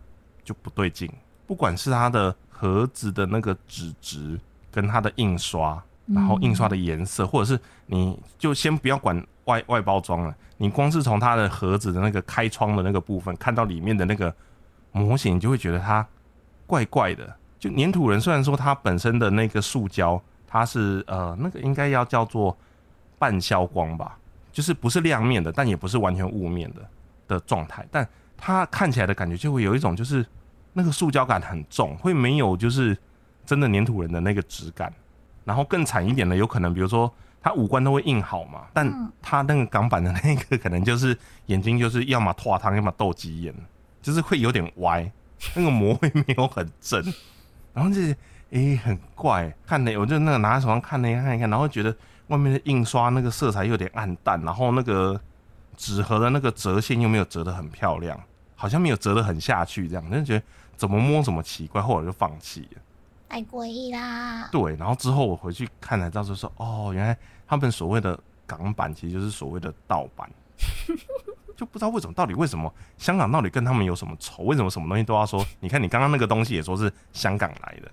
[0.43, 1.11] 就不对劲。
[1.45, 4.39] 不管是它的盒子的那个纸质
[4.71, 5.81] 跟它的印刷。
[6.09, 14.33] 然后印刷的颜色，或者是你就先不要管外外包装了，你光是从它的盒子的那个开窗的那个部分看到里面的那个
[14.93, 16.07] 模型，你就会觉得它
[16.65, 17.35] 怪怪的。
[17.59, 22.57] 就粘土人虽然说它本身的那个塑胶，它是呃那个应该要叫做
[23.19, 24.17] 半消光吧，
[24.57, 26.81] 就是不是亮面的，但也不是完全雾面的
[27.27, 30.25] 的状态，但它看起来的感觉就会有一种就是
[30.73, 32.97] 那个塑胶感很重，会没有就是
[33.45, 34.91] 真的粘土人的那个质感。
[35.45, 38.91] 然后更惨一点的，有可能比如说他五官都会印好嘛，但
[39.21, 41.15] 他那个港版的那个可能就是
[41.45, 43.53] 眼睛就是要么拓汤，要么斗鸡眼，
[44.01, 45.11] 就是会有点歪，
[45.53, 46.99] 那个膜会没有很正，
[47.75, 48.17] 然后就是
[48.49, 51.95] 诶很怪，看那我就那个拿在手上看那看一看，然后觉得
[52.27, 55.19] 外面的印刷那个色彩有点暗淡，然后那个
[55.75, 58.19] 纸盒的那个折线又没有折得很漂亮，
[58.55, 62.81] 好像没有折得很下去，这样就觉得怎么摸怎么奇怪，后来就放弃了。
[63.29, 64.47] 太诡异啦！
[64.51, 70.31] 对，然后之后我回去看才知道，就说哦，原来他们所谓的港版其实就是所谓的盗版，
[71.57, 74.43] 就不知道为什么，到底为什么香港到底跟他们有什么仇？
[74.43, 75.45] 为什么什么东西都要说？
[75.59, 77.91] 你看你刚刚那个东西也说是香港来的，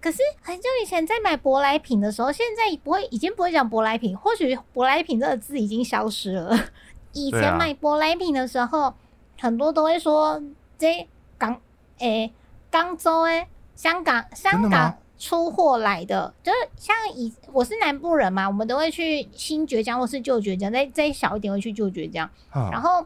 [0.00, 6.58] 可是很久以前在买舶来品的时候，现在不会，已经不会讲舶来品，或许舶来品这个字已经消失了。
[7.12, 8.94] 以前买舶来品的时候，
[9.38, 10.42] 很多都会说
[10.78, 11.06] 这
[11.38, 11.60] 港
[11.98, 12.32] 诶，
[12.70, 13.46] 广州诶。
[13.74, 22.28] 香港，香港出货来的，就是像以我是南部人嘛，我们都会去新爵江或是旧爵江，再再小一点会去旧爵江。
[22.52, 23.04] 然后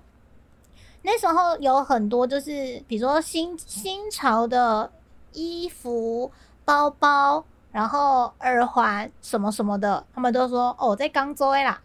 [1.03, 4.91] 那时候有很多就是比如说新新潮的
[5.33, 6.31] 衣服、
[6.67, 11.81] 包包，然后耳环什么什么的，他们都说哦，在刚州啦。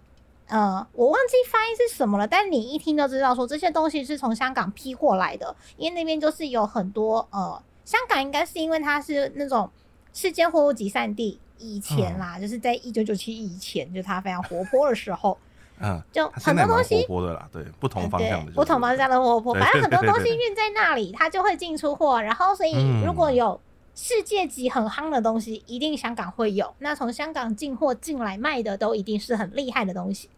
[0.48, 7.62] 呃，我忘记翻译是什么了，但你一听就知道说这些东西是从香港批货来的，因为那边就是有很多呃。
[7.84, 9.70] 香港应该是因为它是那种
[10.13, 15.38] 世界货物集散地，以前啦，就是在一九九七以前，就它非常活泼的时候，
[15.80, 23.60] 嗯，就很多东西活泼的啦，对，不同方向的， 不同方向的活泼， 反正很多东西运在那里，它就会进出货，然后所以如果有
[23.95, 30.30] 世界级很夯的东西，一定香港会有，那从香港进货进来卖的都一定是很厉害的东西，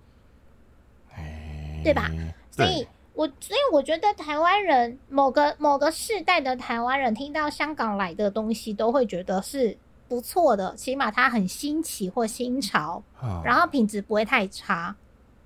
[1.83, 2.09] 对吧？
[2.51, 2.87] 所以。
[3.15, 13.03] 我所以我觉得台湾人某个某个世代的台湾人听到香港来的东西，都会觉得是不错的，起码它很新奇或新潮，
[13.45, 14.95] 然后品质不会太差。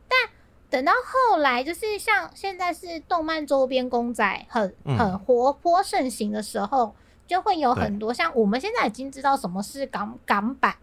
[0.08, 0.18] 但
[0.70, 6.96] 等到后来，就是像现在是动漫周边公仔很很活泼盛行的时候，
[7.28, 10.76] 就会有很多像我们现在已经知道什么是港港版，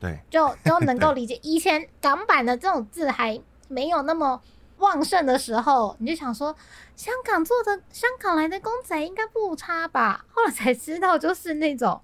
[0.00, 1.38] 对，就 都能够理解。
[1.42, 4.40] 以前港版的这种字还没有那么。
[4.78, 6.54] 旺盛的时候，你就想说，
[6.96, 10.24] 香港做的香港来的公仔应该不差吧？
[10.34, 11.98] 后来才知道，就是那种，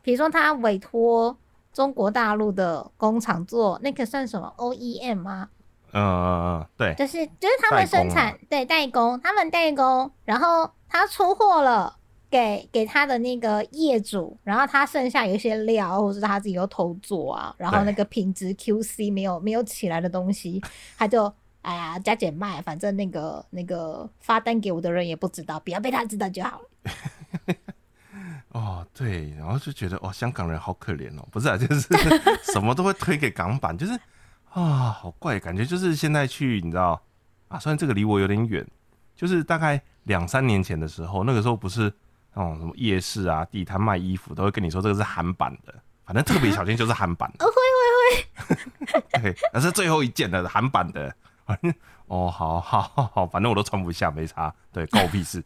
[0.00, 1.36] 比如说他委托
[1.70, 5.50] 中国大陆的工厂做，那个算什么 OEM 吗？
[5.92, 11.97] 嗯嗯嗯，对，就是就是他们生产，对代工，他们代工，然后他出货了
[12.30, 20.62] 给给他的那个业主，然后他剩下有一些料，或者是他自己又偷做啊，然后那个品质 QC 没有没有起来的东西，
[20.96, 21.32] 他就。
[21.60, 27.54] 哎呀，加减卖，反正那个那个发单给我的人也不知道，不要被他知道就好了。
[28.50, 31.88] 哦，对，然后就觉得哦，香港人好可怜哦，不是啊，就是
[32.52, 33.92] 什么都会推给港版，就是
[34.52, 37.02] 啊，好怪，感觉就是现在去，你知道，
[37.48, 38.66] 啊，虽然这个离我有点远，
[39.14, 41.92] 就是大概两三年前的时候，那个时候不是
[42.34, 47.44] 那种什么夜市啊、地摊卖衣服，都会跟你说这个是韩版的，反正特别小心就是韩版的。
[47.44, 47.52] 会
[48.48, 48.54] 会
[48.92, 51.14] 会， 对，那是最后一件的韩版的。
[52.06, 52.82] 哦，好好
[53.14, 54.54] 好，反正我都穿不下，没差。
[54.72, 55.42] 对，关我屁事。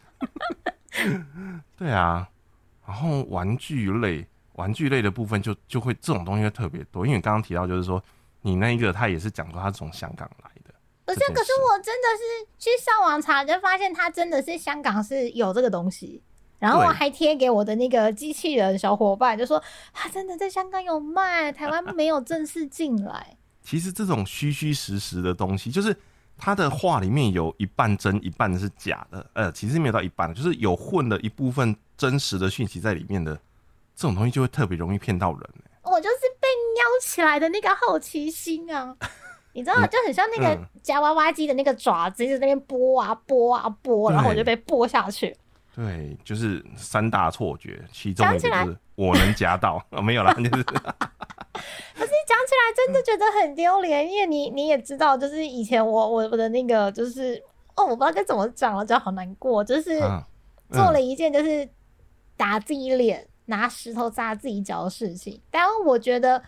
[1.77, 2.29] 对啊，
[2.87, 8.03] 然后玩具类，玩具类的部分就就会这种东西会特别多，因为你刚刚提到就是说，
[8.43, 10.75] 你那一个他也是讲说他是从香港来的。
[11.05, 16.23] 不是，可是我真的是去上网查，就发现他真的是香港是有这个东西，
[16.63, 19.61] 然后我还贴给我的那个机器人小伙伴，就说
[19.93, 23.37] 他真的在香港有卖，台湾 没有正式进来。
[23.65, 25.97] 其实这种虚虚实实的东西，就是
[26.39, 29.27] 他的话里面有一半真，一半是假的。
[29.33, 33.35] 呃，其实没有到一半，就是有混了一部分真实的讯息在里面的，
[33.97, 35.41] 这种东西就会特别容易骗到人。
[35.83, 36.47] 我就是被
[36.77, 38.97] 撩起来的那个好奇心啊，
[39.53, 45.37] 你知道，就很像那个夹娃娃机的那个爪子，在那边拨啊拨啊拨，然后我就被拨下去。
[45.75, 50.63] 对，就是三大错觉，其中一个就是我能夹到啊， 没有啦，就是。
[51.95, 57.43] 可是讲起来真的觉得很丢脸，因为你你也知道，就是以前我我我的那个就是
[57.77, 60.01] 哦，我不知道该怎么讲了，就好难过，就是
[60.71, 61.69] 做了一件就是
[62.37, 65.41] 打自己脸、拿石头砸自己脚的事情。
[65.51, 66.43] 但我觉得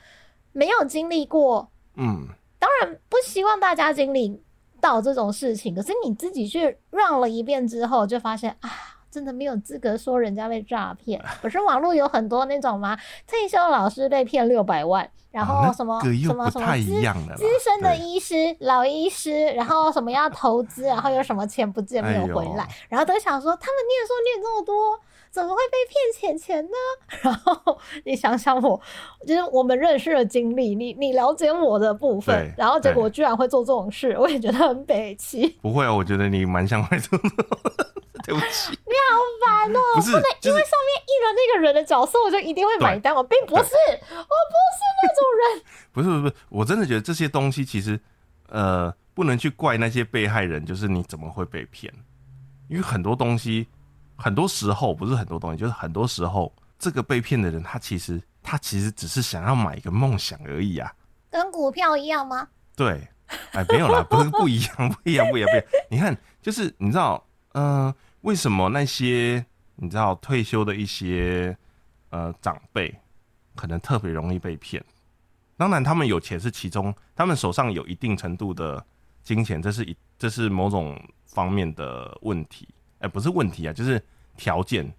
[0.52, 2.26] 没有经历过，嗯，
[2.58, 4.42] 当然不希望大家经历
[4.80, 5.74] 到这种事情。
[5.74, 8.70] 可是你自己去让了一遍之后，就发现啊。
[9.14, 12.98] 真的没有资格说人家被诈骗，可是网络有很多那种吗？
[13.28, 17.00] 退休老师被骗六百万，然后什么什么什么资
[17.36, 24.98] 资深的医师、老医师，然后什么要投资，然后有什么钱不见没有回来，然后都想说他们念书念这么多，
[25.30, 26.76] 怎么会被骗钱钱呢？
[27.22, 28.80] 然后你想想我，
[29.24, 35.46] 就是我们认识的经历，你你了解我的部分，然后结果居然会做这种事，我也觉得很悲戚。
[35.62, 37.16] 不会啊，我觉得你蛮像会做。
[38.24, 39.80] 对不起， 你好烦哦！
[39.96, 43.14] 不是，因为上面印了那个人的角色，我就一定会买单。
[43.14, 45.62] 我并不是，我不是那种人。
[45.92, 48.00] 不是不是，我真的觉得这些东西其实，
[48.48, 51.92] 呃，不能去怪那些被害人，就是你怎么会被骗？
[52.68, 53.68] 因为很多东西，
[54.16, 60.90] 很多时候不是很多东西，就是很多时候，这个被骗的人，他其实他其实只是想要买一个梦想而已啊。
[61.30, 62.48] 跟股票一样吗？
[62.74, 63.06] 对，
[63.52, 65.64] 哎，没有啦，不是不一样，不一样，不一样，不一样。
[65.90, 67.94] 你看，就是你知道，嗯。
[68.24, 69.44] 为什么那些
[69.76, 71.54] 你知道退休的一些
[72.08, 72.92] 呃长辈，
[73.54, 74.82] 可能特别容易被骗？
[75.58, 78.82] 当然，他们有钱是其中，他们手上有一定程度的
[79.22, 82.66] 金钱，这是一这是某种方面的问题。
[83.00, 84.02] 哎，不是问题啊，就是
[84.38, 84.90] 条件，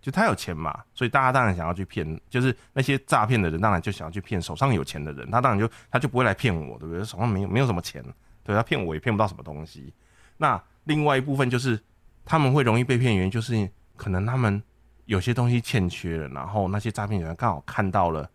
[0.00, 7.04] 就他有钱嘛，所以大家当然想要去骗，就是那些诈骗的人当然就想要去骗手上有钱的人，他当然就他就不会来骗我，对不对？
[7.04, 8.04] 手上没有没有什么钱，
[8.42, 9.94] 对他骗我也骗不到什么东西。
[10.36, 11.80] 那另外一部分就是。
[12.26, 14.62] 他们会容易被骗，原因就是可能他们
[15.06, 18.28] 有些东西欠缺了，然后那些诈骗人刚好看到了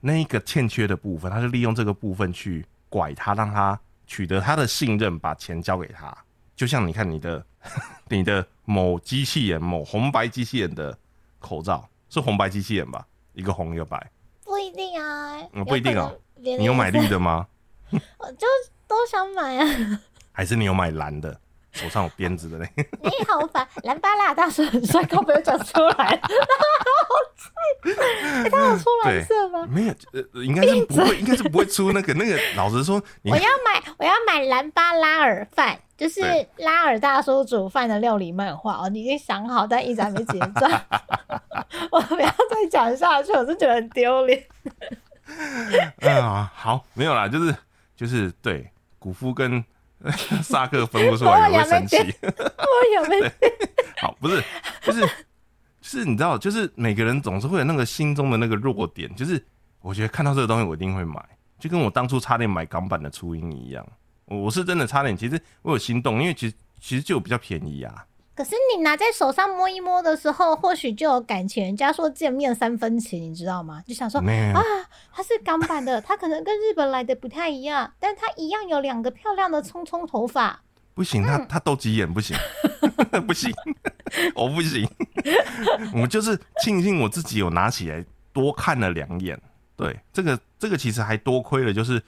[0.00, 6.16] 那一个欠缺的部分，他就利用这个部分去拐他，让他取得他的信任，把钱交给他。
[6.54, 7.44] 就像你看你的
[8.08, 10.96] 你的某机器人，某红白机器人的
[11.38, 13.06] 口罩是红白机器人吧？
[13.32, 14.10] 一个红一个白，
[14.44, 16.14] 不一定啊，不一定哦。
[16.36, 17.46] 你有买绿的吗？
[17.90, 18.46] 我就
[18.86, 20.00] 都想买啊。
[20.30, 21.40] 还是你有买蓝的？
[21.78, 22.68] 手上有鞭子的嘞！
[22.76, 26.20] 你好烦，蓝巴拉大叔很帅，可不可以讲出来？
[28.50, 29.64] 他有出蓝色吗？
[29.70, 32.36] 没有，呃，应该是不会，应该是不会出那个那个。
[32.56, 36.20] 老实说，我要买，我要买蓝巴拉尔饭，就是
[36.56, 38.88] 拉尔大叔煮饭的料理漫画哦。
[38.88, 40.68] 你已经想好，但一直还没结账。
[41.92, 44.44] 我不要再讲下去，我是觉得很丢脸。
[46.02, 47.54] 啊，好，没有啦，就是
[47.94, 49.64] 就是对古夫跟。
[50.42, 51.96] 萨克分不出来也会生气。
[52.22, 53.32] 我有没？
[54.00, 54.42] 好，不是，
[54.82, 55.08] 就是，
[55.82, 59.12] 是，你知道，就是每个人总是会有那个心中的那个弱点。
[59.14, 59.44] 就是
[59.80, 61.22] 我觉得看到这个东西，我一定会买，
[61.58, 63.86] 就跟我当初差点买港版的初音一样。
[64.26, 68.04] 我是真的差点，其实我有心动，因为其实其实就比较便宜啊。
[68.38, 71.64] 可是你拿在手上摸一摸的时候，或许就有感情。
[71.64, 73.82] 人家说见面三分情，你知道吗？
[73.84, 74.62] 就想说啊，
[75.12, 80.62] 它是港版的， 它可能跟日本来的不太一样，但它一样有两个漂亮的葱葱头发。
[80.94, 82.36] 不行，他他斗鸡眼不行，
[83.26, 83.52] 不行，
[84.36, 84.88] 我不行。
[86.00, 89.36] 我就是庆幸我自己有拿起来多看了两眼。
[89.74, 92.00] 对，这个这个其实还多亏了，就是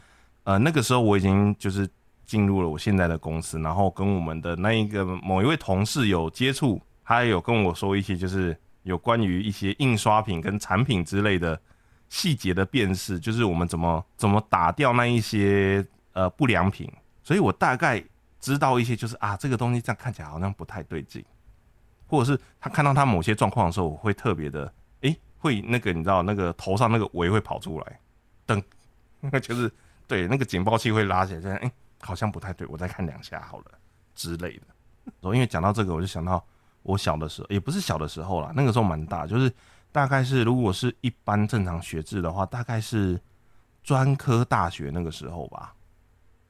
[0.45, 1.89] 呃那个时候我已经就是。
[2.31, 11.61] 进入了我现在的公司，然后跟我们的那一个某一位同事有接触，他有跟我说一些就是有关于一些印刷品跟产品之类的
[12.09, 16.89] 细节的辨识，就是我们怎么怎么打掉那一些呃不良品。
[17.25, 18.01] 所以我大概
[18.39, 21.25] 知道一些就是啊，这个东西这样看起来好像不太对劲，
[22.07, 28.01] 或者是他看到他某些状况的时候，我会特别的，诶，会那个你知道那个头上那个围会跑出来，
[28.47, 28.63] 噔，
[29.43, 29.69] 就是
[30.07, 33.67] 对那个警报器会拉起来，这样，诶，好像不太对，我再看两下好了
[34.15, 34.67] 之类的。
[35.23, 36.45] 因为讲到这个，我就想到
[36.83, 39.53] 我小的时候，也不是小的时候啦，那个时候蛮大，就是
[39.93, 43.21] 大概是如果是一般正常学制的话，大概是
[43.83, 45.75] 专科大学那个时候吧。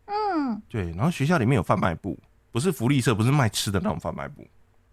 [0.07, 2.19] 嗯，对，然后学校里面有贩卖部，
[2.51, 4.47] 不是福利社，不是卖吃的那种贩卖部。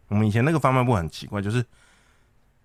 [0.07, 1.65] 我们以前那个贩卖部很奇怪，就是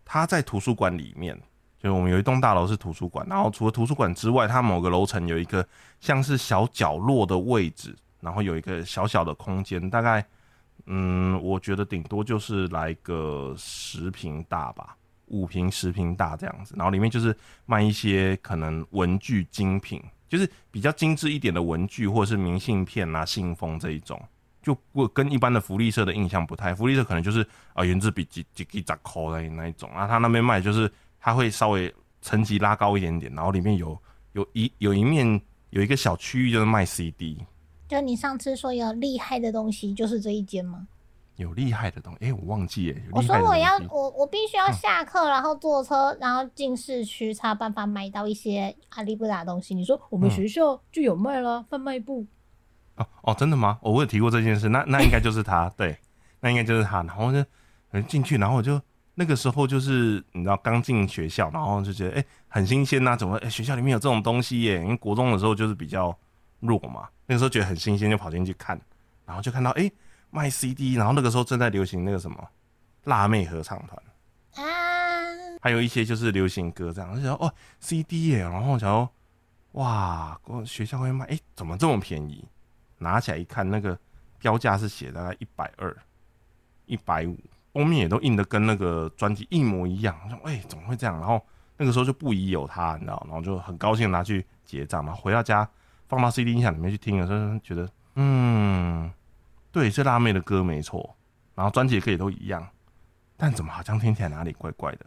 [0.04, 1.40] 他在图书馆里面，
[1.82, 5.66] 就是我们有一栋大楼是图书馆，然后除了图书馆之外，它某个楼层有一个
[6.00, 10.24] 像是小角落的位置，然后有一个小小的空间，大概
[10.86, 20.00] 嗯，我觉得顶多就是来个十平大吧，五平十平大这样子，然后里面就是卖一些可能文具精品。
[20.28, 24.18] 就是比较精致一点的文具，或者是明信片啊、信封这一种，
[24.62, 26.74] 就不跟一般的福利社的印象不太。
[26.74, 30.90] 福利社可能就是啊，原子笔几几几扎扣的那一种啊，他那边卖就是
[31.22, 33.96] 他会稍微层级拉高一点点，然后里面有
[34.32, 37.38] 有一有一面有一个小区域就是卖 CD。
[37.88, 40.88] 就你上次说有厉害的东西，就是这一间吗？
[41.36, 43.02] 有厉害的东西，哎，我忘记哎。
[43.12, 49.74] 我说我要我我必须要下课，然后坐车，然后进市区，才有办法买到一些阿里不达的东西。
[49.74, 52.26] 你说我们学校就有卖了贩卖部。
[52.96, 53.78] 哦哦，真的吗？
[53.80, 55.96] 我有提过这件事，那那应该就是他，对，
[56.40, 57.02] 那应该就是他。
[57.02, 58.80] 然后就进去，然后我就
[59.14, 64.80] 那个时候就是你知道刚进学校，然后就觉得哎很新鲜呐，怎么哎学校里面有这种东西耶？
[64.82, 66.16] 因为国中的时候就是比较
[66.60, 68.80] 弱嘛，那个时候觉得很新鲜，就跑进去看，
[69.24, 69.90] 然后就看到哎。
[70.34, 72.48] 卖 CD，然后那个时候正在流行那个什么
[73.04, 74.02] 辣妹合唱团
[74.54, 74.64] 啊，
[75.60, 79.10] 还有一些就是流行歌这样，就想哦 CD 耶，然后想说
[79.72, 82.48] 哇，学校会卖，哎，怎么这么便宜？
[82.96, 83.98] 拿起来一看，那个
[84.38, 85.94] 标价是写大概一百二、
[86.86, 87.36] 一百五，
[87.72, 90.18] 封面也都印的跟那个专辑一模一样。
[90.24, 91.18] 我说哎，怎么会这样？
[91.18, 91.40] 然后
[91.76, 95.12] 那个时候就不疑有他，你知道，然后就很高兴拿去结账嘛。
[95.12, 95.68] 回到家
[96.08, 99.10] 放到 CD 音响里面去听的时候，觉得嗯。
[99.72, 101.16] 对，是辣妹的歌没错，
[101.54, 102.68] 然后专辑也可以都一样，
[103.38, 105.06] 但怎么好像听起来哪里怪怪的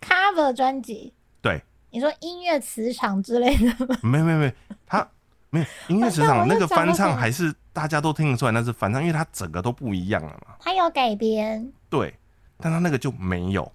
[0.00, 1.14] ？Cover 专辑？
[1.40, 3.96] 对，你说音乐磁场之类的吗？
[4.02, 4.52] 没没没，
[4.84, 5.08] 他
[5.56, 10.56] 没有音乐磁场那个翻唱还是大家都听得出来那是翻唱，因为它整个都不一样了嘛。
[10.60, 12.14] 它有改编，对，
[12.58, 13.70] 但他那个就没有，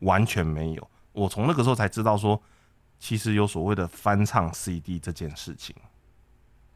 [0.00, 0.90] 完全没有。
[1.12, 2.40] 我从那个时候才知道说，
[2.98, 5.74] 其实有所谓的翻唱 CD 这件事情。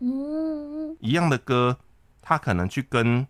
[0.01, 1.77] 嗯，一样的歌。
[2.23, 3.27] 他可能去跟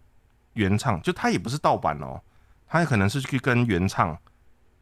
[0.54, 2.20] 原唱，就他也不是盗版哦，
[2.66, 4.18] 他也可能是去跟原唱，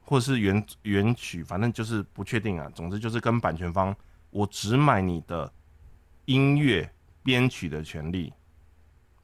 [0.01, 2.67] 或者是原原曲，反正就是不确定啊。
[2.75, 3.95] 总之就是跟版权方，
[4.31, 5.53] 我只买你的
[6.29, 6.89] 音乐
[7.23, 8.33] 编曲的权利，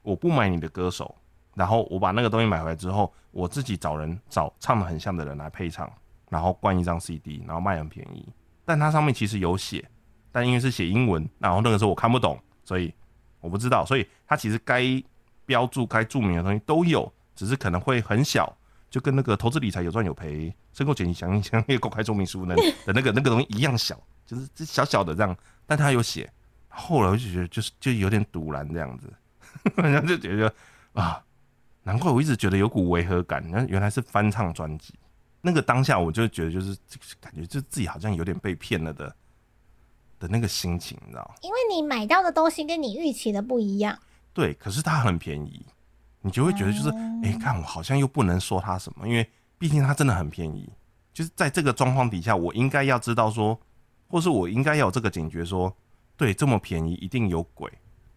[0.01, 1.15] 我不买你的歌手。
[1.53, 5.89] 然后我把那个东西买回来之后，我自己找人找唱的很像的人来配唱，
[6.29, 8.27] 然后灌一张 CD，然后卖很便宜。
[8.65, 9.87] 但它上面其实有写，
[10.31, 12.93] 但因为是写英文，然后那个时候我看不懂，所以。
[13.41, 14.83] 我不知道，所以它其实该
[15.45, 18.51] 标注、该注明的东西都有，只是可能会很小，
[18.89, 25.37] 就跟那个投资理财有赚有赔、申购减息详详列公开说明书那的那个那个东西一样小，就是这小小的这样，
[25.67, 26.27] 但它有写。
[26.75, 29.11] 后来我就觉得就是就有点堵然这样子，
[29.75, 30.53] 然后就觉得
[30.93, 31.23] 啊，
[31.83, 34.93] 难怪我一直觉得有股违和感，那原来是翻唱专辑。
[35.41, 36.77] 那个当下我就觉得就是
[37.19, 39.15] 感觉就自己好像有点被骗了的。
[40.17, 43.99] 的那个心情，你知道因为你买到的东西跟你预期的不一样。
[44.31, 45.65] 对，可是它很便宜，
[46.21, 46.89] 你就会觉得就是，
[47.21, 50.71] 哎，看我好像又不能说它什么，因为毕竟它真的很便宜。
[51.13, 53.59] 就是在这个状况底下，我应该要知道说，
[54.07, 55.75] 或是我应该要有这个警觉说，
[56.17, 57.71] 对，这么便宜一定有鬼。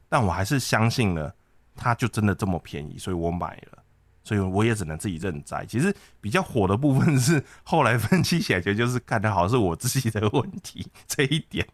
[0.08, 1.34] 但我还是相信了，
[1.74, 3.82] 它就真的这么便宜，所以我买了，
[4.24, 5.66] 所以我也只能自己认栽。
[5.66, 11.66] 其实比较火的部分是后来分析起来，就是看的好是我自己的问题这一点。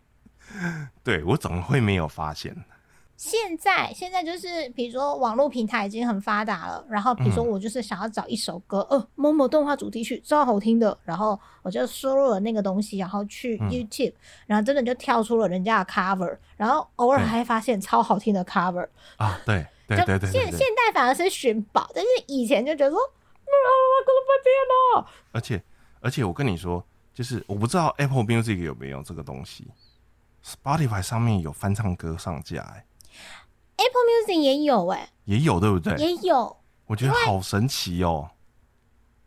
[1.03, 2.55] 对我怎么会没有发现？
[3.17, 14.15] 现在现在就是，比如说网络平台已经很发达了，然后比如说我就是想要找一首歌，呃，某某动画主题曲超好听的，然后我就输入了那个东西，然后去 YouTube，
[14.47, 18.87] 然后真的就跳出了人家的 cover，然后偶尔还发现超好听的 cover
[19.17, 23.07] 啊，对对对对，现现代反而是寻宝，但是以前就觉得说，了
[24.27, 24.53] 半天
[24.97, 25.07] 了。
[25.33, 25.63] 而且
[26.01, 26.85] 而且我跟你说，
[27.15, 29.69] 就是我不知道 Apple Music 有没有这个东西。
[30.45, 32.85] Spotify 上面有翻唱歌上架哎
[33.77, 35.97] ，Apple Music 也有哎，也有对不对？
[35.97, 36.57] 也有，
[36.87, 38.31] 我觉得好神奇哦。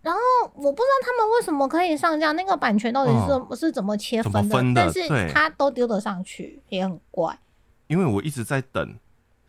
[0.02, 0.20] 然后
[0.54, 4.84] 我不知道他们为什么可以上架，那个版权到底是是怎么切分的？
[4.86, 7.38] 但是它都丢得上去，也很怪。
[7.88, 8.98] 因为我一直在等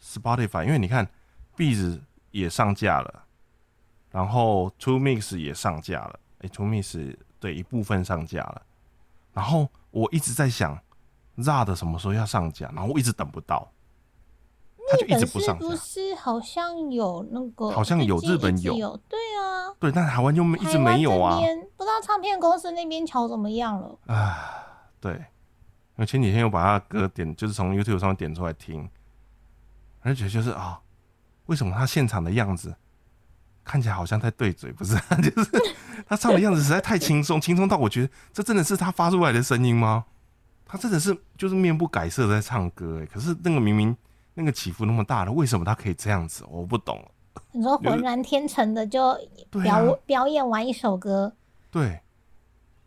[0.02, 1.08] Spotify，因为你看
[1.56, 2.00] Beats
[2.32, 3.24] 也上架了，
[4.10, 8.62] 然后 Two Mix 也上架了，哎，Two Mix 对一部分上架了，
[9.32, 10.76] 然后我一直在想
[11.36, 13.70] Z 的什么时候要上架，然后我一直等不到，
[14.90, 21.38] 他就一直不上架不，是好像有那个，好像有日本有有，对啊，对，但台湾就没一直没有啊
[21.76, 23.98] 不知道唱片公司那边瞧怎么样了。
[24.06, 24.64] 啊，
[25.00, 28.88] 对，因为前几天又把他的歌点，就是从 YouTube 上面点出来听，
[30.00, 30.80] 而且就是啊，
[31.46, 32.74] 为什么他现场的样子
[33.64, 34.94] 看起来好像在对嘴，不是？
[35.22, 35.50] 就是
[36.06, 40.06] 他唱的样子实在太轻松，轻松到我觉得这真的是他发出来的声音吗？
[40.70, 43.96] 他真的是就是面不改色地在唱歌，哎，可是那个明明
[44.38, 46.44] 那个起伏那么大了，为什么他可以这样子？
[46.48, 47.04] 我不懂。
[47.50, 49.18] 你说浑然天成的就
[49.50, 51.32] 表、表演完一首歌，
[51.72, 52.00] 对，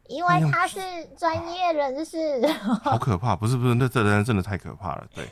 [0.08, 0.80] 因为他是
[1.18, 2.47] 专业人士。
[2.82, 3.36] 好可怕！
[3.36, 5.06] 不是不是，那这人真的太可怕了。
[5.14, 5.28] 对，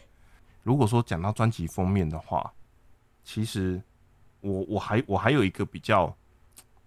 [0.61, 2.51] 如果说讲到专辑封面的话，
[3.23, 3.81] 其实
[4.41, 6.13] 我我还我还有一个比较，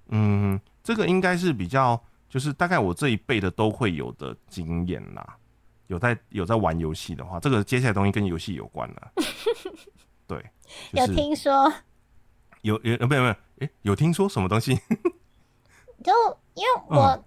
[0.09, 5.39] 嗯，这个应该是比较，就是大概我这一辈的都会有的经验啦。
[5.93, 9.12] 有在有在玩游戏的话，这个接下来东西跟游戏有关了。
[10.26, 10.43] 对，
[10.95, 11.70] 就有听说，
[12.62, 14.74] 有有呃没有没有，诶，有听说什么东西？
[16.03, 16.11] 就
[16.55, 17.24] 因为嗯我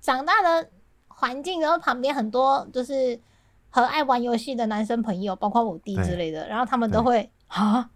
[0.00, 0.70] 长大的
[1.08, 3.20] 环境，然后旁边很多就是
[3.68, 7.90] 很爱玩游戏的男生朋友，包括我弟之类的，然后他们都会啊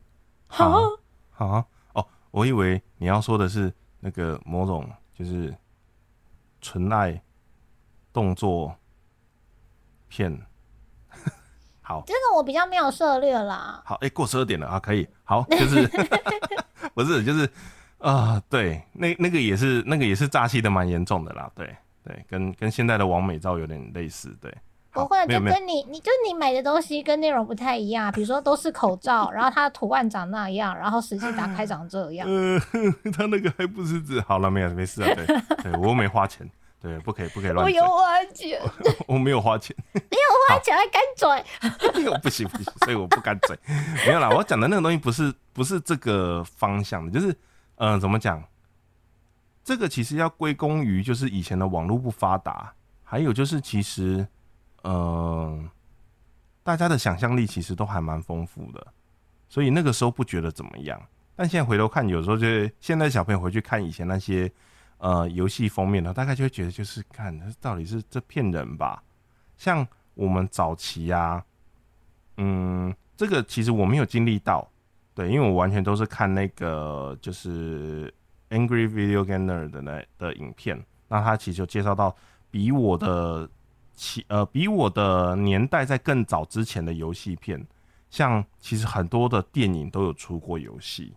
[0.46, 0.78] 好啊，
[1.30, 5.56] 好啊哦，我以为你要说的是那个某种就是
[6.60, 7.22] 纯爱
[8.12, 8.76] 动作
[10.14, 10.38] 片。
[11.80, 13.82] 好这个我比较没有涉猎啦。
[13.84, 15.88] 好，哎、过十二点了啊，可以，好，就是
[16.94, 17.48] 不是就是
[17.98, 24.54] 啊、对，那那个也是那个也是诈欺的蛮严重的啦，对对，跟跟现在的王美照有点类似，对。
[24.94, 32.28] 好不会，就跟你，你就你买的东西跟内容不太一样，比如说都是口罩，然后它的图案长那样，然后实际打开长这样。
[32.30, 32.60] 呃，
[33.10, 35.24] 他那个还不是指好了，没有没事啊，对
[35.62, 36.46] 对，我又没花钱，
[36.82, 38.60] 对，不可以不可以乱我有，花钱，
[39.06, 39.74] 我没有花钱。
[40.48, 41.28] 花钱还干嘴。
[42.10, 43.56] 我不行不行，所以我不敢嘴。
[44.04, 47.32] 没有啦，我讲的那个东西不是不是这个方向的，就是
[47.76, 48.42] 嗯、呃怎么讲？
[49.62, 52.74] 这个其实要归功于就是以前的网络不发达，
[53.04, 54.26] 还有就是其实
[54.82, 55.70] 嗯、呃
[56.64, 58.86] 大家的想象力其实都还蛮丰富的，
[59.48, 61.00] 所以那个时候不觉得怎么样。
[61.34, 64.48] 但现在回头看，有时候就是现在小朋友回去看以前那些
[65.02, 69.02] 呃游戏封面呢，大概就会觉得就是看到底是这骗人吧？
[69.56, 69.84] 像
[70.14, 71.44] 我们早期啊，
[72.36, 74.70] 嗯，这个其实我没有经历到，
[75.12, 78.14] 对，因为我完全都是看那个就是
[78.50, 82.14] Angry Video Gamer 的那的影片，那他其实就介绍到
[82.48, 83.50] 比我的
[83.96, 87.66] 其呃比我的年代在更早之前的游戏片，
[88.08, 91.12] 像其实很多的电影都有出过游戏，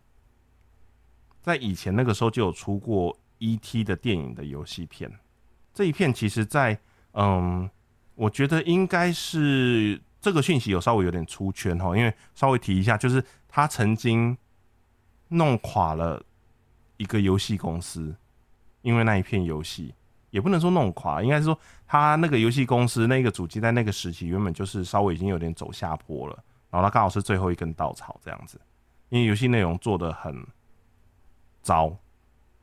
[1.43, 3.15] 在以前那个时候就有出过
[3.53, 3.83] E.T.
[3.83, 5.11] 的电影的游戏片，
[5.73, 6.77] 这一片其实在
[7.13, 7.69] 嗯。
[8.17, 14.37] 我觉得应该是这个讯息有稍微有点出圈哈，因为稍微提一下，就是他曾经
[15.27, 16.23] 弄垮了
[16.95, 18.15] 一个游戏公司，
[18.83, 19.93] 因为那一片游戏
[20.29, 28.57] 也不能说弄垮，应该是说他那个游戏公司那个主机在那个时期原本就是稍微已经有点走下坡了，然后他刚好是最后一根稻草这样子，
[29.09, 30.33] 因为游戏内容做的很
[31.61, 31.93] 糟，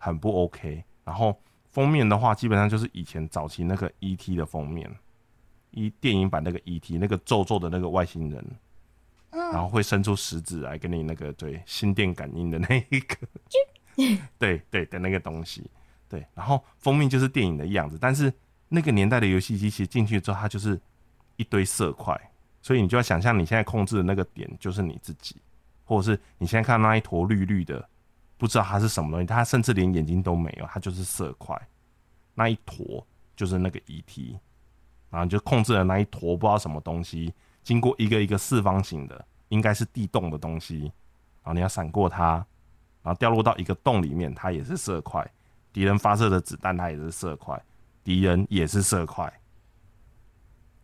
[0.03, 1.39] 很不 OK，然后
[1.71, 4.91] 封面的话基本上就是以前早期那个 ET 的封面。
[5.75, 6.99] 一电影版那个 E.T.
[6.99, 8.45] 那个皱皱的那个外星人，
[9.31, 13.17] 然后会伸出食指来跟你那个对心电感应的那一个，
[14.39, 15.71] 对对的那个东西，
[16.11, 18.31] 对，然后封面就是电影的样子，但是
[18.69, 20.79] 那个年代的游戏机其实进去之后，它就是
[21.37, 22.21] 一堆色块，
[22.61, 25.37] 所以你就要想象你现在控制的那个点就是你自己，
[25.87, 27.89] 或者是你现在看到那一坨绿绿的，
[28.43, 31.57] 不知道它是什么东西，它甚至连眼睛都没有，它就是色块，
[32.35, 34.37] 那一坨就是那个 E.T.
[35.11, 37.33] 然后就控制了那一坨不知道什么东西，
[37.63, 40.81] 经过一个一个四方形的，应该是地洞的东西，
[41.45, 42.45] 然后你要闪过它，
[43.01, 45.25] 然后掉落到一个洞里面，它也是色块，
[45.73, 47.63] 敌人发射的子弹它也是色块，
[48.03, 49.33] 敌人也是色块，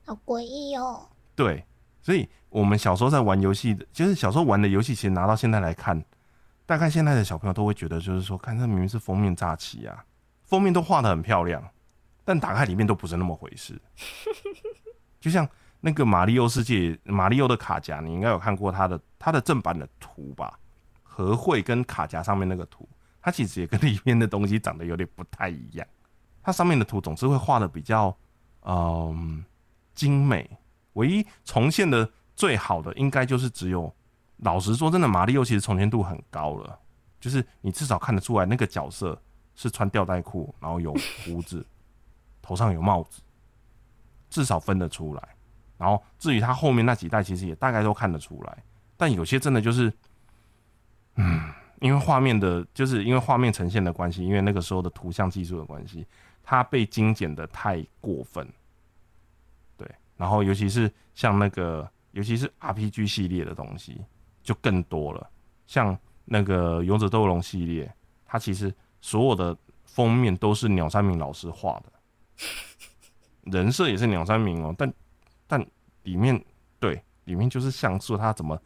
[0.06, 1.08] 好诡异哦！
[1.34, 1.64] 对，
[2.00, 6.00] 所以我们小时候在玩游戏的，就是小时候玩的游戏，其实拿到现在来看，
[6.68, 10.04] 大概现在的小朋友都会觉得，就是说，看这明明是封面诈欺啊，
[10.44, 11.66] 封面都画的很漂亮。
[12.26, 13.80] 但打开里面都不是那么回事，
[15.18, 15.48] 就像
[15.80, 20.58] 那个马里奥世界，马里奥的卡夹，你应该有看过它的它的正版的图吧？
[21.02, 22.86] 和绘跟卡夹上面那个图，
[23.22, 25.86] 它其实也跟里面的东西长得有点不太一样。
[26.42, 28.14] 它上面的图总是会画的比较
[28.64, 29.42] 嗯
[29.94, 30.50] 精美，
[30.92, 32.06] 唯一重现的
[32.36, 33.90] 最好的应该就是只有
[34.38, 36.78] 老实说，真的马里奥其实重叠度很高了，
[37.20, 39.20] 就是你至少看得出来那个角色
[39.54, 41.64] 是穿吊带裤，然后有胡子，
[42.40, 43.20] 头上有帽子，
[44.30, 45.28] 至少分得出来。
[45.76, 48.64] 然后至于他后面那几代，其实也大概都看得出来，
[48.96, 49.92] 但有些真的就是，
[51.14, 56.04] 嗯，因为画面的，就是因为画面呈现的关系，因为那个时候的图像技术的关系，
[56.42, 58.44] 它被精简的太过分。
[59.76, 64.00] 对，然后尤其是像那个，尤其是 RPG 系列的东西，
[64.48, 65.30] 就更多了。
[65.66, 65.94] 像
[66.24, 67.94] 那个勇者斗龙系列，
[68.24, 71.92] 它其实所有的封面都是鸟山明老师画的，
[73.52, 74.90] 人设也是鸟山明哦，但。
[75.50, 75.66] 但
[76.02, 76.38] 里面
[76.78, 78.60] 对里面就是像素，它怎么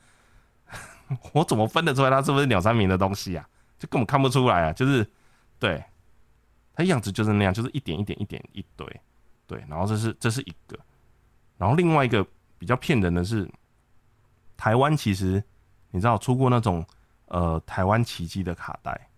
[1.32, 3.48] 我怎么分得出来它是不是鸟山明的东西啊？
[3.78, 4.72] 就根本看不出来啊！
[4.72, 5.08] 就是
[5.60, 5.80] 对
[6.74, 9.00] 它样子就是那样，就是一点一点一点一堆
[9.46, 9.64] 对。
[9.68, 10.76] 然后这是这是一个，
[11.56, 12.26] 然后另外一个
[12.58, 13.48] 比较骗人的是，
[14.56, 15.40] 台湾其实
[15.92, 16.84] 你知道出过那种
[17.26, 19.08] 呃台湾奇迹的卡带，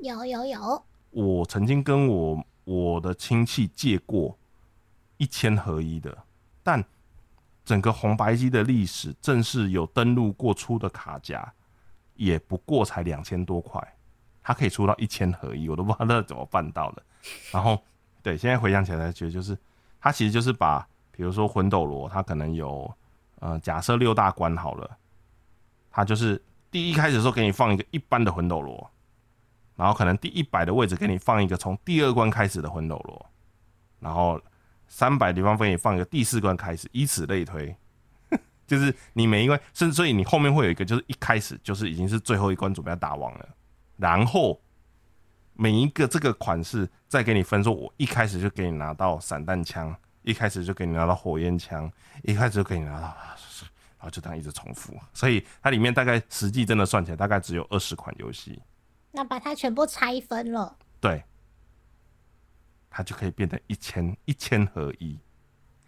[0.00, 4.36] 有有有，我曾经跟我我的亲戚借过
[5.16, 6.14] 一千合一的，
[6.62, 6.84] 但。
[7.66, 11.50] 整个红白机的历史，正式有登录过出的卡夹，
[12.14, 13.82] 也不过才两千多块，
[14.42, 17.02] 它可以出到一千合一，我都不知道那怎么办到的。
[17.50, 17.82] 然后，
[18.22, 19.56] 对，现在回想起来，觉得就是
[19.98, 22.94] 它其实就是把，比如说魂斗罗，它可能有，
[23.40, 24.98] 呃，假设六大关好了，
[25.94, 28.90] 它就是第一开始的时候给你放一个一般的魂斗罗，
[29.76, 33.26] 然后可能第一百的位置给你放一个从第二关开始的魂斗罗，
[34.00, 34.40] 然后。
[34.86, 37.74] 三百地方分也放一个第四关开始，以此类推，
[38.66, 43.48] 就是你每一关，甚至所以你后面会有一个，就是一开始就是已经是最后一关准备要打王了，
[43.96, 44.60] 然后
[45.54, 49.92] 每一个这个款式再给你分，说我一开始就给你拿到散弹枪，
[50.22, 51.90] 一开始就给你拿到火焰枪，
[52.22, 53.16] 一开始就给你拿到，
[54.04, 58.60] 后就这样一直重复，所以它里面大概实际真的算起来大概只有二十款游戏，
[59.12, 61.22] 那把它全部拆分了，对。
[62.96, 65.18] 它就可以变成一千一千合一，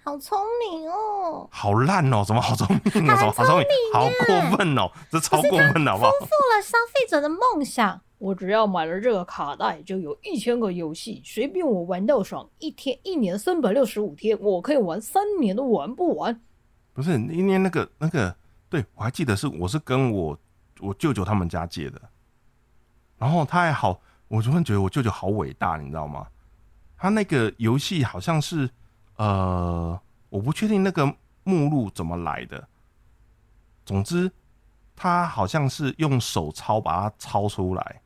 [0.02, 1.48] 好聪明哦！
[1.52, 3.14] 好烂哦，怎么好聪明啊？
[3.30, 4.90] 好聪明，好过分哦！
[5.08, 6.10] 这超过分，好不好？
[6.10, 8.00] 丰富了消费者的梦想。
[8.18, 12.50] 我只要买了这个卡带，就有一千个游戏，随便我玩到爽。
[12.58, 16.40] 一天一年三百六十五天，我可以玩三年都玩不完。
[16.96, 18.34] 不是，一年那个那个，
[18.70, 20.38] 对我还记得是我是跟我
[20.80, 22.00] 我舅舅他们家借的，
[23.18, 26.26] 然后他还好，我突然觉得我舅舅好伟大，你知道吗？
[26.96, 28.70] 他那个游戏好像是，
[29.16, 32.66] 呃，我不确定那个目录怎么来的。
[33.84, 34.32] 总之，
[34.96, 38.00] 他好像是用手抄把它抄出来，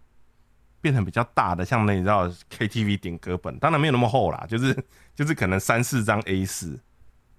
[0.80, 4.76] 变成比较大的，像那你知道 KTV 点歌本，当然没有那么厚啦，就是
[5.14, 6.76] 就是可能三四张 A 四，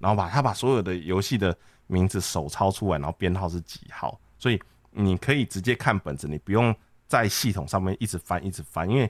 [0.02, 1.56] 然后把他把所有的游戏的
[1.88, 6.76] 名字手抄出来，然后编号是几号，所以你可以直接看本子，你不用
[7.08, 9.10] 在系统上面一直翻一直翻，因为。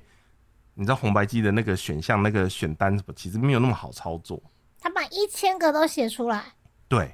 [0.74, 4.42] 你知道红白机的那个选项、那个选单什么，其实没有那么好操作。
[4.80, 6.42] 他把一千个都写出来。
[6.88, 7.14] 对。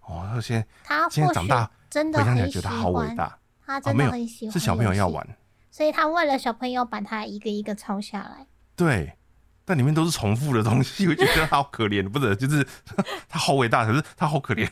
[0.00, 2.68] 哦，他现在他现在长大，真的很觉得。
[2.68, 3.38] 好伟大。
[3.64, 4.52] 他真的很喜欢。
[4.52, 5.24] 是小朋友要玩，
[5.70, 8.44] 所以他为了小朋友把它一个一个抄下来。
[8.74, 9.16] 对，
[9.64, 12.06] 但里面都是重复的东西，我觉得他好可怜。
[12.08, 12.66] 不是，就是
[13.28, 14.68] 他好伟大，可是他好可怜。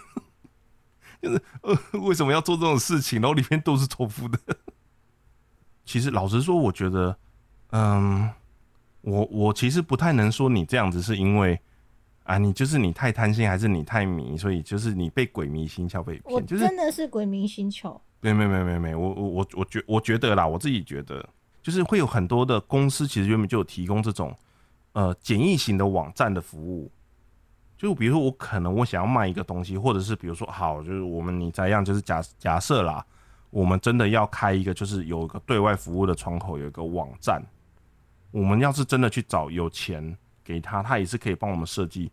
[1.22, 3.20] 就是呃，为什么要做这种事情？
[3.20, 4.38] 然后里面都是重复的。
[5.86, 7.16] 其实老实说，我觉得，
[7.70, 8.28] 嗯，
[9.03, 11.59] 我我其实不太能说你这样子是因为
[12.24, 16.47] 啊，你就是你太贪心，还是你太迷，所以就是你被鬼迷心窍被骗。
[16.47, 18.01] 就是真的是鬼迷心窍。
[18.20, 21.28] 没没没没没，我我我我觉我觉得啦，我自己觉得，
[21.62, 24.36] 就是会有很多的公司其实原本就有提供这种
[24.93, 26.90] 呃简易型的网站的服务。
[27.76, 33.05] 就比如说我可能我想要卖一个东西，或者是比如说好，就是我们你怎样，就是假假设啦。
[33.51, 37.43] 我们真的要开一个，就是有一个对外服务的窗口，有一个网站。
[38.30, 42.11] 我们要是真的去找有钱给他，他也是可以帮我们设计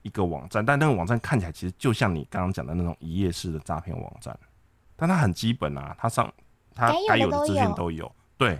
[0.00, 0.64] 一个网站。
[0.64, 4.34] 但那个网站看起来其实就像你刚刚讲的那种一页式的诈骗网站，
[4.96, 6.32] 但它很基本啊，它上
[6.74, 8.58] 它该有的资讯都有，对，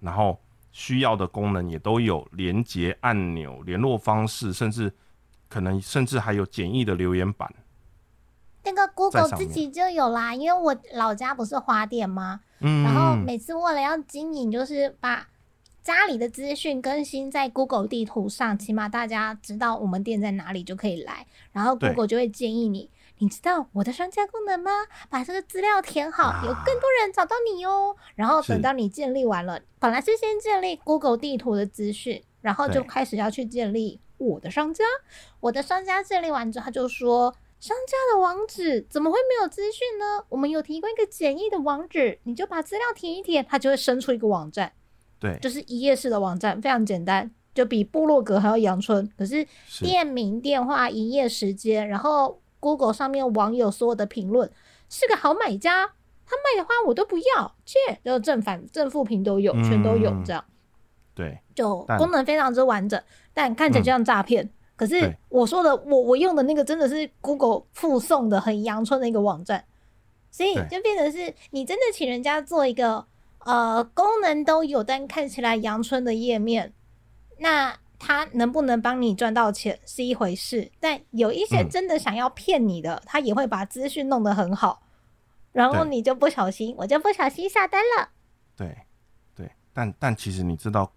[0.00, 0.38] 然后
[0.72, 4.92] 需要的功能也都有，连接按钮、联络方式，甚至
[5.48, 7.52] 可能甚至还有简易的留言板。
[8.62, 12.40] 那个 Google 自己就有啦，因为我老家不是花店吗？
[12.60, 15.26] 嗯，然后每次为了要经营，就是把
[15.82, 21.26] 家里的资讯更新在 Google 地图上，起码大家知道我们店在哪里就可以来。
[21.52, 22.90] 然后 Google 就会建议你，
[23.20, 24.70] 你知道我的商家功能吗？
[25.08, 27.94] 把这个资料填好，有更多人找到你哦。
[28.16, 34.84] 然后等到你建立完了，本来是先建立 Google 地图的资讯，然后就开始要去建立我的商家。
[35.38, 37.34] 我的商家建立完之后，他就说。
[37.60, 40.24] 商家的网址怎么会没有资讯呢？
[40.30, 44.72] 我们有提供一个简易的网址，你就把资料填一填，它就会生出一个网站，
[45.18, 49.06] 对，就是一页式的网站，非常简单，就比部落格还要阳春。
[49.14, 54.48] 可是是店名、电话、营业时间，然后 Google 上面网友所有的评论，
[54.88, 55.92] 是个好买家。
[56.32, 60.44] 他卖的花我都不要，切，就正反正负评都有，全都有嗯这样。
[61.12, 63.02] 对，就功能非常之完整，
[63.34, 64.48] 但看起来就像诈骗。
[64.76, 69.64] 可是我说的，我我用的那个真的是 Google 附送的很阳春的一个网站，
[70.30, 73.04] 所以就变成是你真的请人家做一个
[73.40, 76.72] 呃功能都有，但看起来阳春的页面，
[77.38, 84.82] 那他能不能帮你赚到钱是一回事，但有一些嗯真的想要骗你的，他也会把资讯弄得很好，
[85.52, 88.08] 然后你就不小心，我就不小心下单了。
[88.56, 88.74] 对，
[89.36, 90.90] 对，但但其实你知道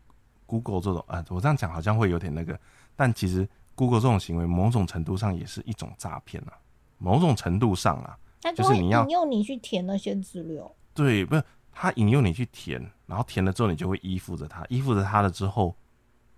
[0.46, 2.58] ，Google 这种啊，我这样讲好像会有点那个，
[2.96, 6.54] 但其实 Google 这种行为，某种程度上也是一种诈骗啊，
[6.98, 10.74] 某种程度上啊，他就是你要引诱你去填那些资料。
[10.94, 15.76] 对，不是他引诱你去填，然后填了之后，你就会依附着他，依附着他了之后，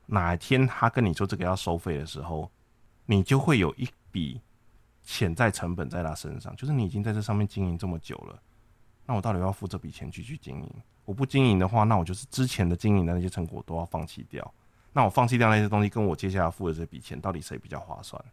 [0.07, 2.49] 哪一天他跟你说这个要收费的时候，
[3.05, 4.41] 你就会有一笔
[5.03, 8.39] 潜在成本在他身上，就是你已经在这上面经营这么久了，
[9.05, 10.71] 那我到底要付这笔钱去去经营？
[11.05, 14.53] 我不经营的话，那我就是之前的经营的那些成果都要放弃掉。
[14.91, 18.23] 那我放弃掉那些东西，跟我接下来付的这笔钱，到底谁比较划算？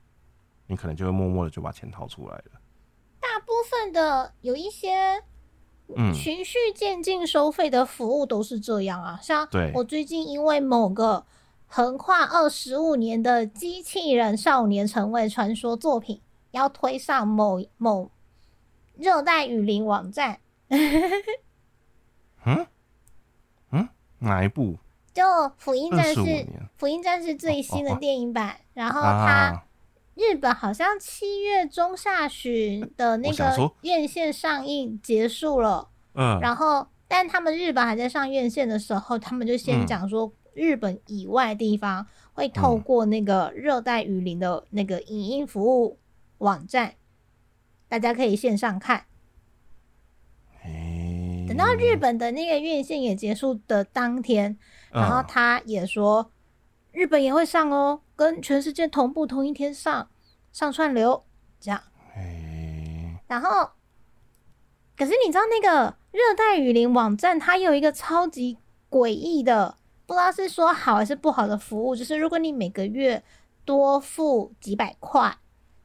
[0.66, 2.44] 你可能就会默默的就把钱掏出来了。
[3.20, 5.22] 大部分的有一些
[5.94, 9.18] 嗯，循序渐进收费的服务都是这样啊。
[9.20, 11.26] 像对我最近因为某个
[11.74, 16.20] 横跨二十五年的机器人少年成为传说作品
[16.50, 18.10] 要推上某某
[18.94, 20.38] 热带雨林网站，
[22.44, 22.66] 嗯？
[23.70, 23.88] 嗯？
[24.18, 24.76] 哪一部？
[25.14, 25.24] 就
[25.56, 26.46] 福音战士年，
[26.76, 29.26] 福音战士最新的电影版，然后它。
[29.26, 29.64] 啊，
[30.14, 39.86] 日本好像七月中下旬的那个院线上映结束了，嗯，然后但他们日本还在上院线的时候，他们就先嗯。
[39.86, 45.98] 讲说日本以外地方会透过那个热带雨林的那个影音服务
[46.38, 46.94] 网站，
[47.88, 49.06] 大家可以线上看。
[50.64, 54.56] 诶等到日本的那个院线也结束的当天，
[54.90, 56.30] 然后嗯他也说，
[56.92, 60.08] 日本也会上哦，跟全世界同步同一天上
[60.52, 61.24] 上串流，
[61.60, 61.82] 这样。
[62.14, 63.70] 诶然后，
[64.96, 69.76] 可是你知道那个热带雨林网站，它有一个超级诡异的，
[70.12, 73.22] 不知道是说好还是不好的服务，就是如果你每个月
[73.64, 75.34] 多付几百块，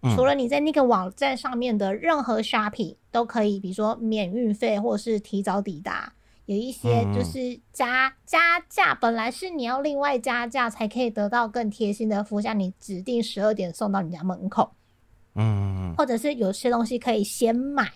[0.02, 0.16] 嗯。
[0.16, 6.12] 除了你在那个网站上面的任何 shopping 都可以，比如说免运费或者是提早抵达。
[6.46, 14.72] 有一些就是加加价，本来是你要另外加价才可以得到更贴心的服务，像你指定十二点送到你家门口，
[15.36, 15.94] 嗯。
[15.98, 17.92] 或者是有些东西可以先买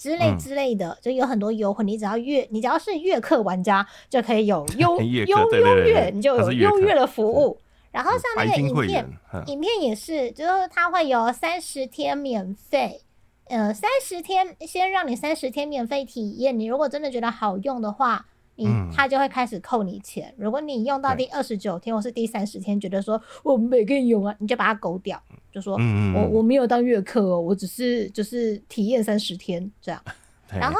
[0.00, 1.84] 之类嗯之类的，就有很多优惠。
[1.84, 7.58] 你只要月，你只要是月客玩家，就可以有优 优优越，你就有优越的服务。
[7.92, 9.06] 然后像那个影片
[9.48, 13.02] 影片也是，就是它会有三十天免费，
[13.48, 16.58] 呃，三十天先让你三十天免费体验。
[16.58, 18.24] 你如果真的觉得好用的话，
[18.60, 18.90] 你嗯。
[18.94, 20.32] 它就会开始扣你钱。
[20.36, 25.78] 如果你用到第二十九天或是第三十天，觉得说我没用啊，你就把它勾掉，就说
[26.14, 30.02] 我我没有当月客哦，我只是就是体验三十天这样。
[30.52, 30.78] 然后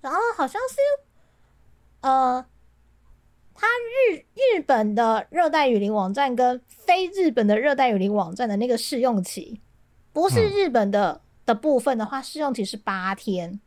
[0.00, 0.76] 然后好像是
[2.00, 2.44] 呃，
[3.54, 9.60] 它日日本的热带雨林网站跟非日本的热带雨林网站的那个试用期，
[10.12, 10.50] 不是嗯。
[10.50, 13.60] 日本的、的部分的话，试用期是八天，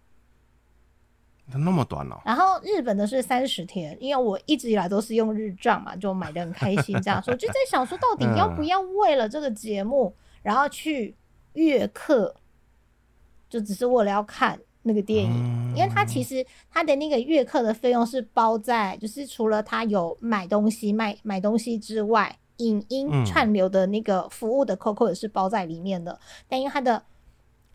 [1.51, 3.95] 它那么短哦，然后日本的是三十天。
[3.99, 11.15] 因为我一直以来都是用日账嘛，就买的很开心，这样说就在想说，到底要不要为了这个节目，然后去
[11.53, 12.35] 月课，
[13.49, 15.31] 就只是为了要看那个电影。
[15.31, 26.17] 嗯因为它其实它的那个月课的费用是包在，就是除了它有买东西卖买东西之外，影音嗯串流的那个服务的 COCO 也是包在里面的。
[26.47, 27.03] 但因为它的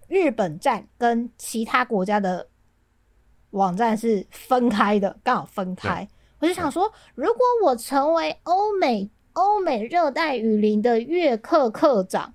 [0.09, 2.49] 日本站跟其他国家的
[3.51, 6.09] 网站是分开的，刚好分开。
[6.39, 12.33] 我就想说，如果我成为欧美欧美热带雨林的月客课长，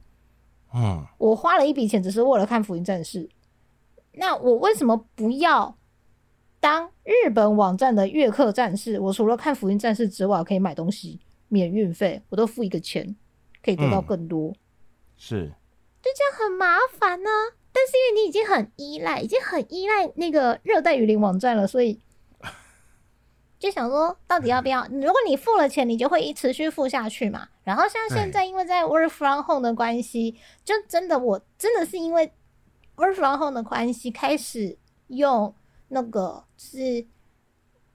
[0.74, 3.24] 嗯我花了一笔钱，只是为了看《福音战士》。
[4.13, 5.78] 那我为什么不要
[6.59, 8.99] 当日本网站的月客战士？
[8.99, 13.16] 我除了看《福音战士》之外，我可以买东西免运费，我都付一个钱，
[13.63, 14.53] 可以得到嗯更多，
[15.18, 15.51] 是
[16.01, 17.30] 这样很麻烦呢、
[17.76, 21.99] 但是因为你已经很依赖，已经很依赖那个热带雨林网站了，所以
[23.59, 24.88] 就想说到底要不要？
[24.88, 27.49] 如果你付了钱，你就会一持续付下去嘛。
[27.65, 32.32] 然后像现在，因为在 work from home 的关系，就真的我真的是因为
[32.95, 35.53] work from home 的关系，开始用
[35.89, 37.05] 那个是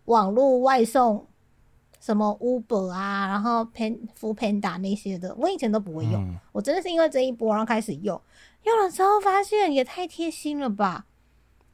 [0.04, 1.26] 网络外送，
[2.00, 6.14] 什么 Uber 啊，然后 Pan f Panda 那些的，我以前都不会用。
[6.14, 8.20] 嗯我真的是因为这一波，然后开始用，
[8.64, 11.06] 用了之后发现也太贴心了吧。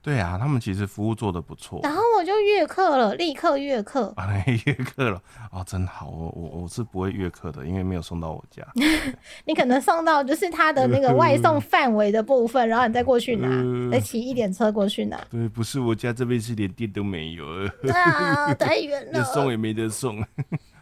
[0.06, 1.80] 对啊，他们其实服务做的不错。
[1.82, 4.06] 然后我就月课了，立刻月课。
[4.16, 6.08] 啊， 那月课了哦，真好。
[6.08, 8.64] 我我我是不会月课的，因为没有送到我家。
[9.44, 15.20] 你可能送到就是他的那个外送范围的部分，然后你再过去拿，呃再骑一点车过去拿。
[15.28, 17.44] 对，不是我家这边是连店都没有，
[17.82, 19.50] 对啊，太远了送。
[19.50, 20.24] 也没得送。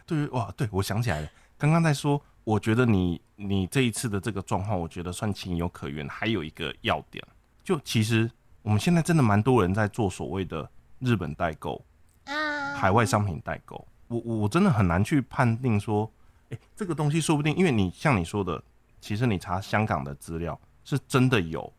[0.05, 6.07] 对，哇，对我想起来了，刚刚在说，我觉得你你这一次的这个状况，我觉得算情有可原。
[6.07, 7.25] 还有一个要点，
[7.63, 8.29] 就其实
[8.65, 11.85] 我们现在真的蛮多人在做所谓的日本代购、
[12.23, 13.87] 啊，海外商品代购。
[14.07, 16.11] 我我我真的很难去判定说，
[16.49, 18.61] 哎、这个东西说不定，因为你像你说的，
[18.99, 21.71] 其实你查香港的资料是真的有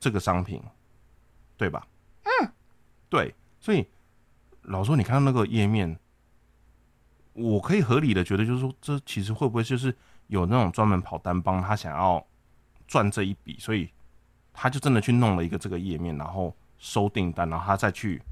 [0.00, 0.62] 这个商品，
[1.58, 1.86] 对吧？
[2.22, 2.50] 嗯，
[3.10, 3.86] 对，所以
[4.62, 5.98] 老实说，你看到那个页面，
[7.34, 9.94] 我可以合理的觉得，就是说，这其实会不会就是
[10.28, 12.26] 有那种专门跑单帮，他想要
[12.88, 13.90] 赚这一笔，所以
[14.52, 18.22] 他就真的去弄了一个这个页面，然后收订单，然后他再去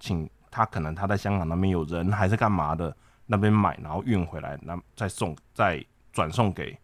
[0.00, 2.94] 请他可能他在香港那边有人还是干嘛的，
[3.26, 6.78] 那边买，然后运回来，那再送再转送给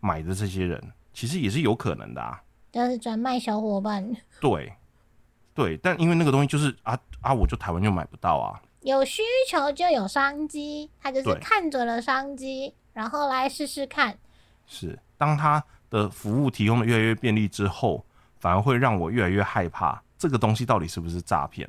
[0.00, 2.42] 买的这些人，其实也是有可能的啊。
[2.72, 4.72] 就是转卖小伙伴，对，
[5.54, 8.60] 对，但因为那个东西就是啊啊，我就台湾就买不到啊。
[8.82, 14.16] 有需求就有商机，他就是看准了商机，然后来试试看。
[14.66, 15.64] 是，当它
[15.96, 18.04] 的服务提供的越来越便利之后，
[18.38, 21.68] 反而会让我越来越害怕这个东西到底是不是诈骗。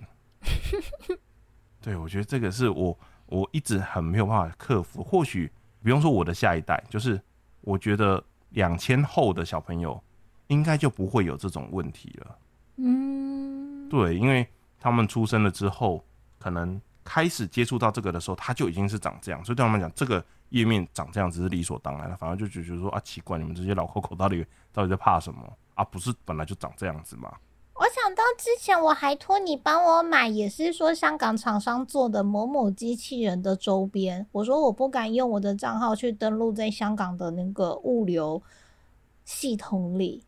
[1.81, 2.97] 对，我觉得这个是我
[3.27, 5.01] 我一直很没有办法克服。
[5.01, 5.49] 或许
[5.81, 7.19] 不用说我的下一代，就是
[7.61, 10.01] 我觉得两千后的小朋友
[10.47, 12.37] 应该就不会有这种问题了。
[12.77, 14.45] 嗯，对，因为
[14.79, 16.05] 他们出生了之后，
[16.37, 25.41] 可能开始接触到这个的时候，他就已经是长这样，所以对他们讲，这个页面长这样子是理所当然的，反而就觉得说啊，奇怪，你们这些老 Coco 到底到底在怕什么
[25.75, 25.83] 啊？
[25.83, 27.31] 不是本来就长这样子吗？
[27.73, 34.25] 我想到之前我还托你帮我买，也是说香港厂商做的某某机器人的周边。
[34.31, 38.41] 我说我不敢用我的账号去登录在香港的那个物流
[39.25, 40.23] 系统里，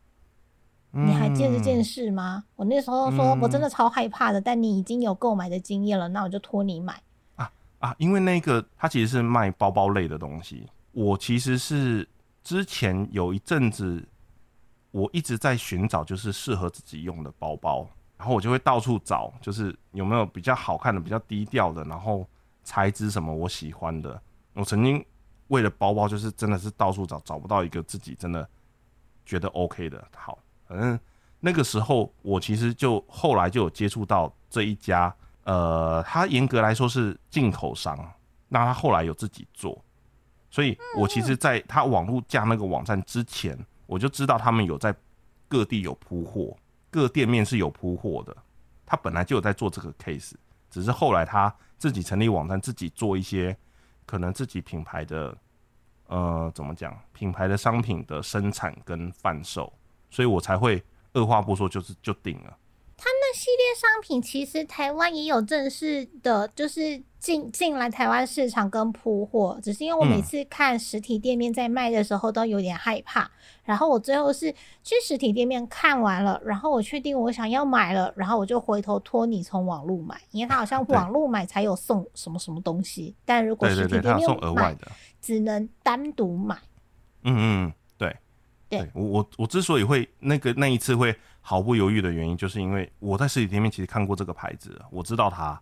[0.92, 2.44] 你还记得这件嗯事吗？
[2.56, 7.02] 我那时候说我真的超害怕的，但你已经有购买的经验了，那我就托你买。
[7.80, 10.68] 啊，因为那个它其实是卖包包类的东西。
[10.92, 12.08] 我其实是
[12.44, 14.06] 之前有一阵子，
[14.92, 22.28] 我一直在寻找就是适合自己用的包包，然后我就会到处找，就是有没有比较好看的、比较低调的，然后
[22.64, 24.22] 材质什么我喜欢的。
[24.54, 25.04] 我曾经
[25.48, 28.46] 为了包包，就是真的是到处找，找不到一个自己真的
[29.26, 30.06] 觉得 OK 的。
[30.14, 31.00] 好，反正
[31.40, 35.16] 那个时候我其实就后来就有接触到这一家。
[35.50, 37.97] 呃，它严格来说是进口商，
[38.50, 39.84] 那他后来有自己做，
[40.52, 44.95] 所以我其实在他网络架那个网站之前，我就知道他们有在
[45.47, 46.56] 各地有铺货，
[46.91, 48.38] 各店面是有铺货的。
[48.86, 50.34] 他本来就有在做这个 case，
[50.70, 53.58] 只是后来他自己成立网站，自己做一些
[54.06, 55.36] 可能自己品牌的，
[56.06, 59.74] 呃，怎么讲，品牌的商品的生产跟贩售，
[60.12, 60.84] 所以我才会
[61.14, 62.56] 二话不说就是就定了。
[63.06, 70.24] 那系列商品其实台湾也有正式的，就是进进来台湾市场跟铺货，只是因为我每嗯。
[70.24, 73.30] 次看实体店面在卖的时候都有点害怕，
[73.64, 74.52] 然后我最后是
[74.84, 84.88] 去实体店面看完了，然后我确定我想要买了，然后我就回头托你从网络买，因为它好像网络买才有送什么什么东西，但如果实体店面他有送额外买的。
[85.22, 86.56] 只能单独买。
[87.24, 88.18] 嗯嗯，嗯，对，
[88.70, 91.14] 对我我我之所以会那个那一次会
[91.50, 95.60] 毫不犹豫的原因，就是因为我在实体店面其实看过这个牌子，我知道它。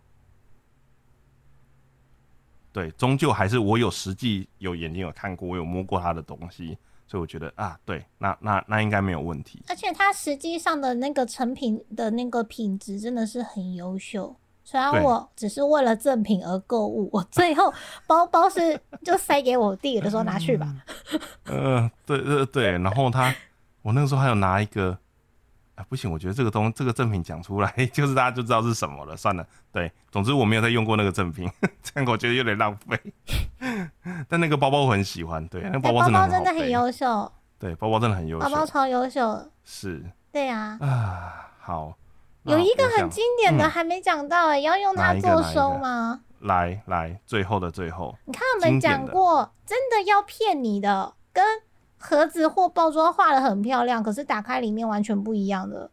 [2.74, 6.76] 对，终究还是我有实际有眼睛有看过，我有摸过它的东西，
[7.06, 9.62] 所以我觉得啊，对，那那那应该没有问题。
[9.66, 14.36] 而且它实际上的那个成品的那个品质真的是很优秀。
[14.62, 17.72] 虽然我只是为了赠品而购物，我最后
[18.06, 20.70] 包包是就塞给我弟的时候拿去吧。
[21.48, 23.34] 呃，对对对，然后他，
[23.80, 24.98] 我那个时候还有拿一个，
[25.78, 29.16] 啊，不行，我觉得这个东这个赠品讲出来， 就是大家就知道是什么了。
[29.16, 31.48] 算了，对，总之我没有再用过那个赠品，
[31.82, 33.00] 这样我觉得有点浪费。
[34.28, 39.50] 但那个包包我很喜欢，对，那个包包真的包真的很优秀，对，包包真的很优秀，包包超优秀。
[39.64, 41.94] 是对啊，啊，好，
[42.42, 46.20] 有一个很经典的嗯还没讲到哎、要用它做收吗？
[46.40, 51.44] 来来，最后的最后，你看我们讲过，真的要骗你的，跟
[51.98, 55.90] 盒子或包装画的很漂亮，可是打开里面完全不一样的。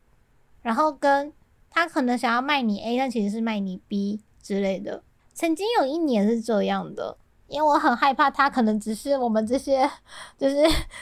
[0.62, 1.34] 然后跟
[1.70, 5.04] 他可能想要卖你 A，但其实是卖你 B 之类的。
[5.34, 9.90] 曾经有一年是这样的，因为我很害怕他可能只是我们这些
[10.38, 10.56] 就是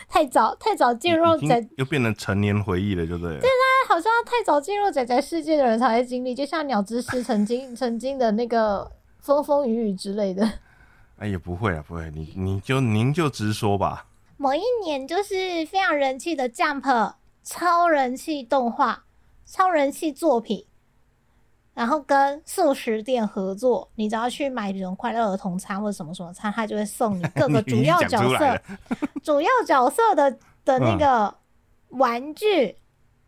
[0.09, 3.31] 太早太早进入仔又变成成年回忆了，就对。
[3.33, 8.91] 现在好像太早进入仔仔世界的人才会经历，就像鸟之师曾经 曾经的那个。
[9.23, 10.45] 风风雨雨之类的，
[11.17, 14.05] 哎，也不会啊，不会，你你就您就直说吧。
[14.43, 17.13] 某一年就是非常人气的 Jump
[17.45, 19.05] 超人气动画、
[19.45, 20.65] 超人气作品，
[21.73, 28.61] 然后跟素食店合作，你只要去买这种快乐儿童餐或者什么什么餐，他就会送你各个主要角色、
[29.23, 31.33] 主要角色的的那个
[31.91, 32.75] 玩具，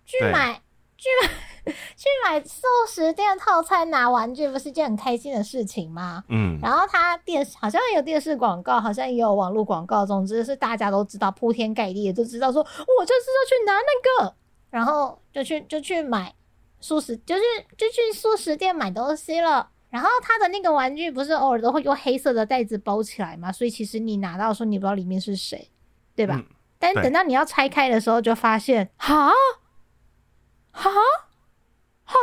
[0.05, 0.61] 去买
[0.97, 1.29] 去买。
[1.97, 6.23] 去买素食店套餐拿玩具，不是一件很开心的事情吗？
[6.29, 14.35] 嗯，然后他电视好像有电视广告，好像也有网络广告，总之是大家都知道，铺天盖地都知道，说我就是要去拿那个，
[14.69, 16.33] 然后就去就去买
[16.79, 17.41] 素食，就是
[17.77, 19.69] 就去素食店买东西了。
[19.89, 25.71] 然后他的那个玩具不是偶尔都会用黑色的袋子包起来嘛，所以其实你拿到的时候，你不知道里面是谁，
[26.15, 26.43] 对吧？
[26.77, 29.31] 但等到你要拆开的时候，就发现，哈，
[30.71, 30.91] 哈。
[32.05, 32.15] 哈，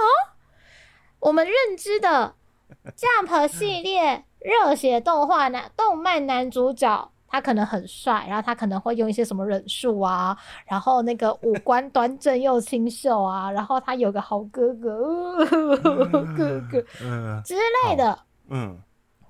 [1.20, 2.34] 我们认知的
[2.96, 16.82] Jump 系列热血动画男动漫男主角，他可能很帅，然后他可能会用一些什么忍术啊，然后那个五官端正又清秀啊，然后他有个好哥哥，哥哥
[17.44, 17.54] 之
[17.86, 18.18] 类的。
[18.48, 18.78] 嗯，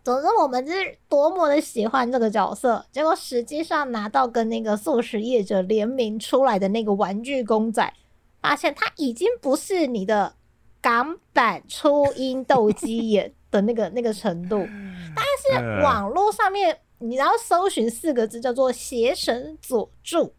[0.02, 7.92] 总之我们是多么的喜欢这个角色，结果实际上拿到跟那个素食业者联名出来的那个玩具公仔，
[8.40, 10.34] 发现他已经不是你的。
[10.82, 14.66] 港版初音斗鸡眼的那个那个程度，
[15.14, 15.24] 但
[15.62, 20.34] 是网络上面你要搜寻四个字叫做邪神佐助，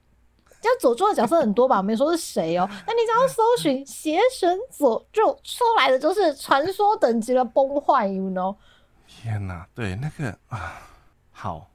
[0.59, 2.67] 叫佐助的角色很多吧，我没说是谁哦。
[2.85, 8.55] 那你只要搜寻邪神佐助出来的就是传说等级的崩坏，you know？
[9.07, 10.81] 天哪，对那个啊，
[11.31, 11.69] 好，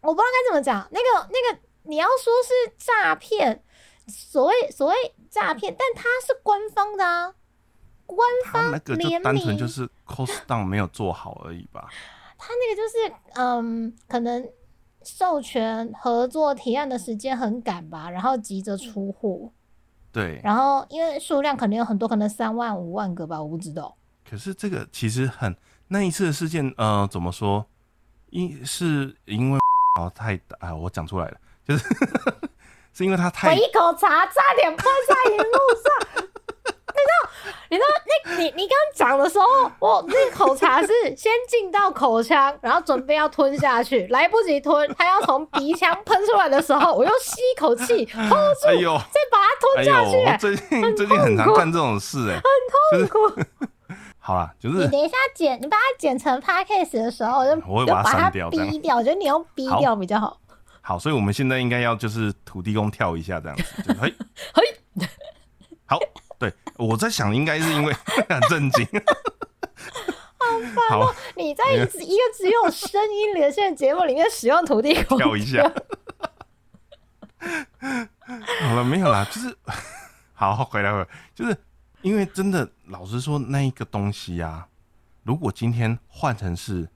[0.00, 3.64] 我不知道该怎么讲，那个那个你要说是诈骗，
[4.06, 4.94] 所谓所谓
[5.28, 7.34] 诈骗，但它是官方的啊。
[8.10, 11.88] 官方那个就单纯就是 cost down 没有做好而已吧。
[12.38, 14.48] 他那个就是嗯，可能
[15.02, 19.52] 授权合作提案的时间很赶吧，然后急着出货。
[20.10, 20.40] 对。
[20.42, 23.96] 然后因为数量可能有很多，可能三万五万个吧，我不知道。
[24.28, 25.54] 可是这个其实很
[25.88, 27.66] 那一次的事件，呃，怎么说？
[28.30, 29.58] 因是因为
[29.98, 31.84] 哦太啊，我讲出来了，就是
[32.94, 36.29] 是因为他太一口茶差点喷在荧幕上。
[36.90, 37.86] 你知道，你知道，
[38.26, 50.38] 那你你刚讲的时候，我那口茶是先进到口腔，然后准备要吞下去，来不及吞，它要从鼻腔喷出来的时候，我又吸一口气， hold 住，再把它吞下去。
[50.38, 52.40] 最近最近很常干这种事，哎，
[52.92, 53.42] 很痛苦。
[54.18, 58.96] 好了，就是你等一下剪，你把它剪成 podcast 的时候，就我会把它删掉，逼掉。
[58.96, 60.38] 我觉得你用逼掉比较好。
[60.82, 63.64] 好，所以我们现在应该要就是土地公跳一下这样子，
[64.00, 64.14] 嘿，
[64.54, 64.62] 嘿，
[65.86, 65.98] 好。
[66.80, 67.92] 对，我在想，应该是因为
[68.28, 68.86] 很震惊。
[70.88, 75.62] 好，你在一个只有声音连线的节目里面使用土地公跳一下。
[78.60, 79.56] 好了，没有啦，就是
[80.34, 81.56] 好回来回来，就是
[82.02, 84.66] 因为真的，老实说，那一个东西呀，
[85.22, 86.88] 如果今天换成是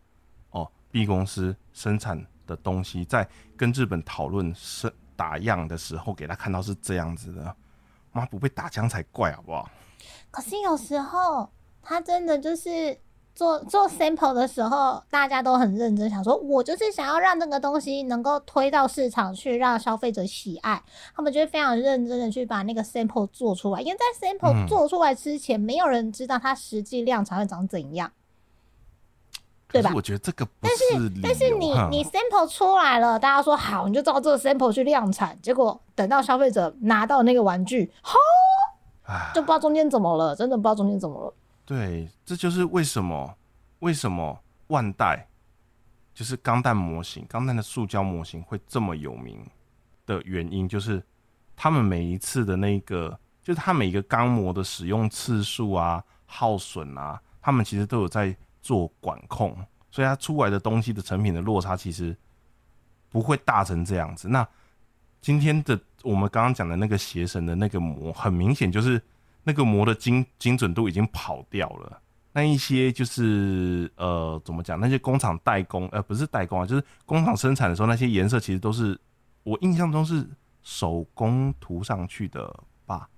[0.50, 7.56] 哦 B 公司生产的东西，在跟日本讨论是打样的时候，给他看到是这样子的。
[8.14, 9.68] 妈不被打枪才怪，好不好？
[10.30, 11.50] 可是有时候
[11.82, 12.98] 他真的就是
[13.34, 20.80] 做做 sample 的时候，大家都很认真，想说我就是想要让那个东西能够推到市场去，让消费者喜爱。
[21.14, 28.10] 他们就会非常认真的去把那个 sample 做出来，因为在 sample 做出来之前，没有人知道它实际量产会长怎样。
[29.74, 29.90] 对吧？
[29.92, 35.36] 我觉得这个但是但是你你 sample 出来了，大家说好，你就照这个 sample 去量产。
[35.42, 38.14] 结果等到消费者拿到那个玩具，好，
[39.34, 41.34] 就不知道中间怎么了，真的不知道中间怎么了。
[41.64, 43.34] 对，这就是为什么
[43.80, 45.26] 为什么万代
[46.14, 49.44] 就是钢弹模型，钢弹的塑胶模型会这么有名
[50.06, 51.02] 的原因，就是
[51.56, 58.36] 他们每一次的那个，就是他每一个钢模的使用次数啊、耗损啊，他们其实都有在。
[58.64, 59.54] 做管控，
[59.90, 62.16] 所以它出来的东西的成品的落差其实
[63.10, 64.26] 不会大成这样子。
[64.26, 64.48] 那
[65.20, 69.00] 今天的我们刚刚讲的那个邪神的那个膜，很明显就是
[69.42, 72.00] 那个膜的精精准度已经跑掉了。
[72.32, 74.80] 那一些就是呃，怎么讲？
[74.80, 78.98] 那些工厂代工，呃，不是代工啊，就是工厂生产的时候，那些颜色其实都是
[79.42, 80.26] 我印象中是
[80.62, 82.52] 手工涂上去的
[82.86, 83.08] 吧？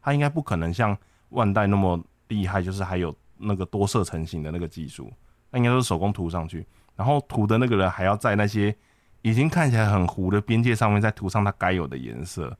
[0.00, 0.96] 它应该不可能像
[1.30, 5.12] 万代那么厉害，就是还有那个多色成型的那个技术，
[5.50, 6.66] 那应该都是手工涂上去。
[6.96, 8.74] 然后涂的那个人还要在那些
[9.22, 12.56] 已经看起来很糊的边界上面再涂上它该有的颜色，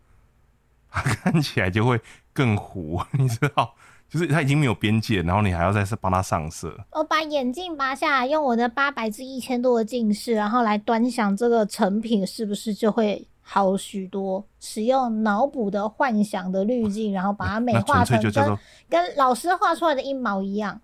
[0.90, 2.00] 它看起来就会
[2.32, 3.74] 更糊，你知道？
[4.08, 6.78] 就是它已经没有边界，然后你还要再帮它上色。
[6.92, 14.44] 我把眼镜拔下来，用我的八百至一千多的近视，然后来端详这个成品，是不是就会好许多？
[14.58, 20.80] 使用脑补的幻想的滤镜，然后把它美化成跟跟老师画出来的一毛一样。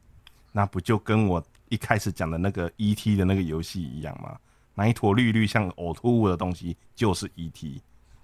[0.52, 3.16] 那不就跟我一开始讲的那个 E.T.
[3.16, 4.36] 的那个游戏一样吗？
[4.74, 7.82] 那一坨绿绿像呕吐物的东西就是 E.T.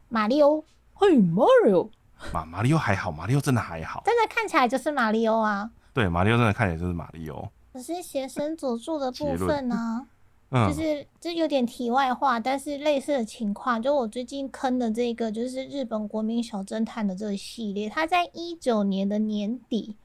[0.09, 0.63] 马里奥，
[0.95, 1.89] 嘿，马里奥。
[2.33, 5.71] 马马里奥还好，马里奥真的还好，真的看起来就是马里奥啊。
[5.93, 7.51] 对，马里奥真的看起来就是马里奥。
[7.73, 10.07] 可是邪神佐助的部分呢，
[10.51, 19.97] 就是这有点题外话，但是类似的情况，就我最近坑的这个，就是日本国民小侦探的这个系列，它在一九年的年底，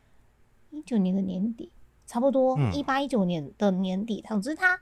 [0.71, 1.71] 一九年的年底，
[2.07, 4.79] 差不多一八一九年的年底，总之它。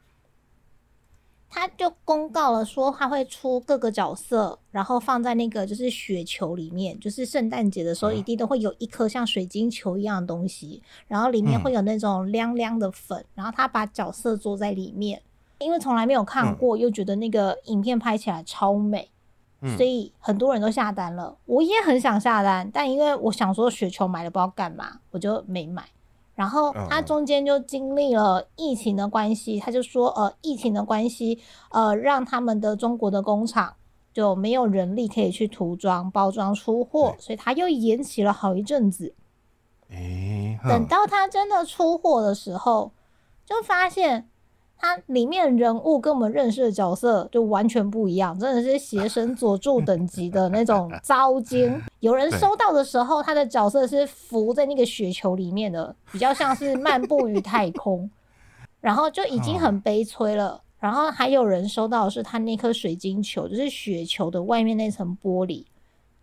[1.51, 15.19] 他就公告了说他会出各个角色，然后放在那个就是雪球里面，就是圣诞节的时候一定都会有一颗像水晶球一样的东西，然后里面会有那种亮亮的粉，然后他把角色做在里面，
[15.59, 19.09] 因为从来没有看过，又觉得那个影片拍起来超美，
[19.75, 25.83] 所以很多人都下单了，我也很想下单，但因为我想说雪球买了不知道干嘛，我就没买。
[26.33, 31.37] 然后他中间就经历了疫情的关系，他就说，呃，疫情的关系，
[31.71, 33.75] 呃，让他们的中国的工厂
[34.13, 39.13] 就没有人力可以去涂装、包装、出货，所以他又延期了好一阵子。
[40.63, 42.93] 等到他真的出货的时候，
[43.45, 44.29] 就发现。
[44.81, 51.79] 它里面人物跟我们认识的角色就完全不一样，真的是邪神佐助 等级的那种糟精。
[51.99, 58.09] 有人收到的时候，他的角色是浮在那个雪球里面的，比较像是漫步于太空，
[58.79, 60.61] 然后就已经很悲催了。
[60.79, 65.65] 然后还有人收到的是他那颗水晶球，就是雪球的外面那层玻璃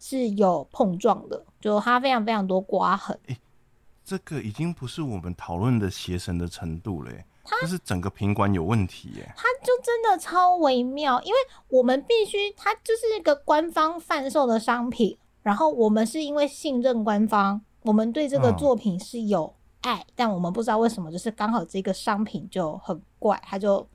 [0.01, 3.19] 是有碰撞的，就它非常非常多刮痕。
[4.03, 7.13] 这个已经不是我们讨论的邪神的程度了。
[7.61, 11.37] 就是整个品管有问题耶，它就真的超微妙，因为
[11.69, 23.87] 我们必须，它就是一个官方贩售的商品，然后我们是因为信任官方，我们对这个作品是有爱，但我们不知道为什么，就是刚好这个商品就很怪，它就。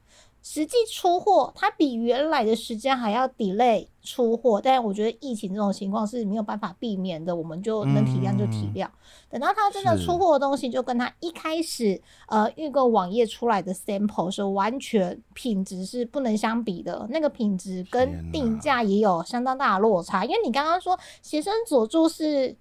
[0.44, 8.88] 实际出货，它比原来的时间还要 delay 出货，但是我觉得疫情这种情况是没有办法避免的，我们就能体谅就体谅。
[9.30, 20.26] 等到它真的出货的东西，就跟它一开始呃预购网页出来的 sample 是完全品质是不能相比的，那个品质跟定价也有相当大的落差。
[20.26, 22.56] 因为你刚刚说邪神佐助是。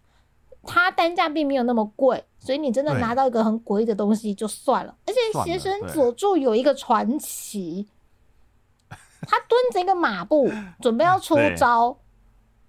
[0.70, 4.94] 它单价并没有那么贵，所以你真的拿到一个很诡异的东西就算了。
[5.06, 7.88] 而且邪神佐助有一个传奇，
[9.22, 10.50] 他蹲着一个马步，
[10.80, 11.96] 准备要出 招。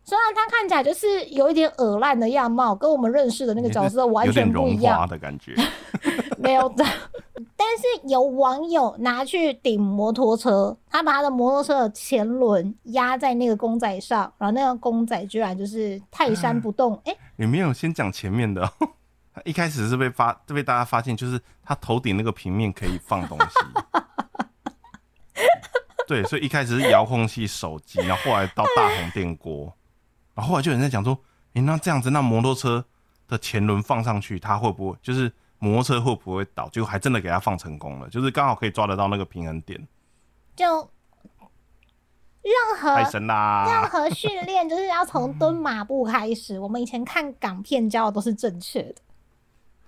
[0.04, 5.56] 虽然他看起来就是有一点耳烂的样貌，跟我们认识的那个 角色完全不一样的感觉。
[6.40, 6.84] 没有的，
[7.56, 17.00] 但是有网友拿去顶摩托车，他把他的摩托车的前轮压在那个公仔上，然后那个公仔居然就是泰山不动。
[17.06, 18.68] 哎，你没有先讲前面的，
[19.34, 23.46] 他一开始是被发，被大家发现，就是他头顶那个平面可以放东西。
[26.08, 29.72] 对，所以一开始是遥控器、手机，然后后来到大红电锅，
[30.34, 31.18] 然后后来就有人在讲说，
[31.54, 32.86] 哎，那这样子，那摩托车
[33.28, 35.32] 的前轮放上去，它会不会就是？
[35.64, 36.68] 摩托车会不会倒？
[36.70, 39.88] 就还真的给它放成功了，就是刚好可以抓得到那个平衡点。
[40.56, 40.66] 就
[42.42, 43.68] 任何太神啦！
[43.70, 46.58] 任何训练就是要从蹲马步开始。
[46.58, 48.96] 我们以前看港片教的都是正确的。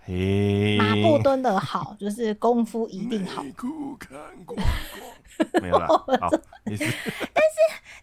[0.05, 3.43] 嘿，马步蹲的好，就是功夫一定好。
[5.61, 5.88] 没有了，
[6.19, 6.30] 好，
[6.65, 6.85] 但是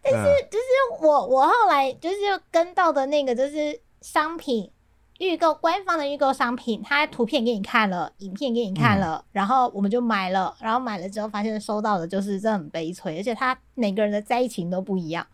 [0.02, 2.16] 但是就是我我后来就是
[2.50, 4.70] 跟到的那个就是商品。
[5.18, 15.26] 预购官方的预购商品，他图片给你看了，影片给你看了，然后我们就买了，然后买了之后发现收到的就是这很悲催，而且他每个人的灾情都不一样。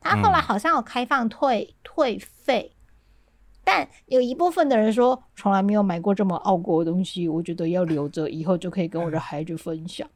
[0.00, 2.72] 他后来好像有开放退退费，
[3.64, 10.08] 但有一部分的人说从来没有买过这么傲过的东西，我觉得要留着，以后就可以跟我的孩子分享。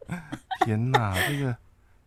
[0.64, 1.56] 天哪，这个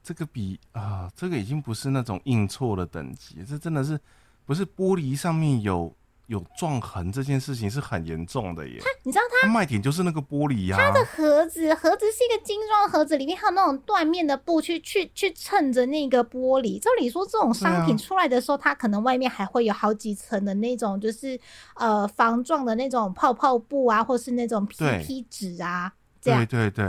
[0.03, 3.99] 这个比啊，这个已经不是那种印错的等级，这真的是
[4.45, 5.93] 不是玻璃上面有。
[6.29, 8.77] 有撞痕这件事情是很严重的耶。
[8.79, 16.79] 它你知道它卖点就是那个玻璃呀、它的盒子，盒子是一个精装盒子，里面还有那种缎面的布去去去衬着那个玻璃。
[16.79, 21.39] 照理说，这种商品出来的时候，它可能外面还会有好几层的那种，就是
[21.75, 25.03] 呃防撞的那种泡泡布啊，或是那种对。
[25.03, 25.91] PP 纸啊，
[26.21, 26.45] 这样。
[26.45, 26.85] 对对对，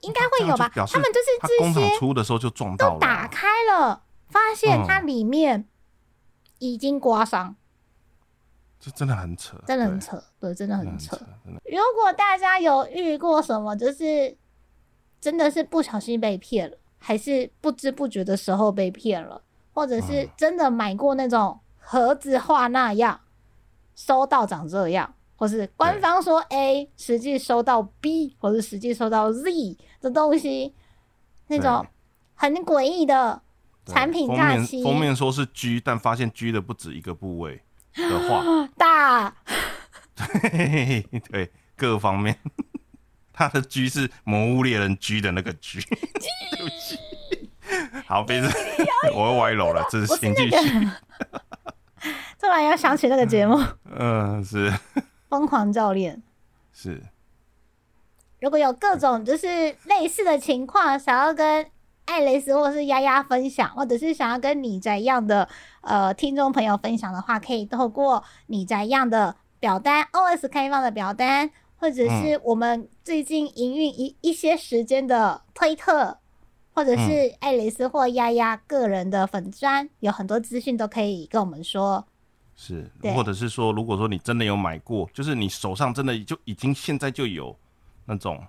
[0.00, 0.68] 应该会有吧？
[0.74, 5.68] 他们就是这些出的时候就撞到了打开了，发现它嗯里面
[6.58, 7.54] 已经刮伤，
[8.80, 11.14] 这真的很扯，真的很扯，对，真的很扯。
[11.44, 14.34] 如果大家有遇过什么，就是
[15.20, 19.42] 真的是不小心被骗了，还是不知不觉的时候被骗了，
[19.74, 20.30] 或者是嗯。
[20.34, 23.20] 真的买过那种盒子画那样，
[23.94, 30.74] 收到长这样，或是官方说 A，实际收到 B，或者实际收到 Z 的东西，
[31.48, 31.86] 那种
[32.34, 33.42] 很诡异的
[33.84, 37.62] 产品封封面说是 G，但发现 G 的不止一个部位
[37.94, 39.34] 的话， 大
[40.14, 42.36] 对 对，各方面，
[43.32, 46.98] 他的狙是《魔物猎人狙》的那个狙对不起。
[48.06, 48.48] 好，别是
[49.14, 50.84] 我又歪楼了，这是不是请继那续。
[50.84, 50.90] 个。
[52.38, 53.54] 突然要想起那个节目
[53.96, 54.72] 《嗯，是
[55.28, 56.16] 疯狂教练》。
[56.72, 57.00] 是，
[58.40, 59.46] 如果有各种就是
[59.84, 61.70] 类似的情况，想要跟
[62.10, 65.48] 艾蕾丝或是丫丫分享，或者是想要跟你宅一样的
[65.82, 76.18] 呃听众朋友分享的话，可以透过你宅一样的表单 OS 开放的表单，或者是我们最近营运一一些时间的推特，
[76.74, 82.04] 或者是爱蕾丝或丫丫个人的粉砖，有很多资讯都可以跟我们说。
[82.56, 87.56] 是，或者是说，如果说你真的有买过，就是你手上真的就已经现在就有
[88.04, 88.44] 那种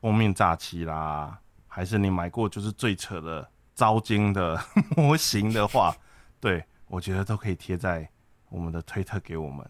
[0.00, 1.38] 封面炸期啦，
[1.76, 4.58] 还是你买过就是最扯的招金的
[4.96, 5.94] 模型的话，
[6.40, 8.08] 对我觉得都可以贴在
[8.48, 9.62] 我们的推特给我们，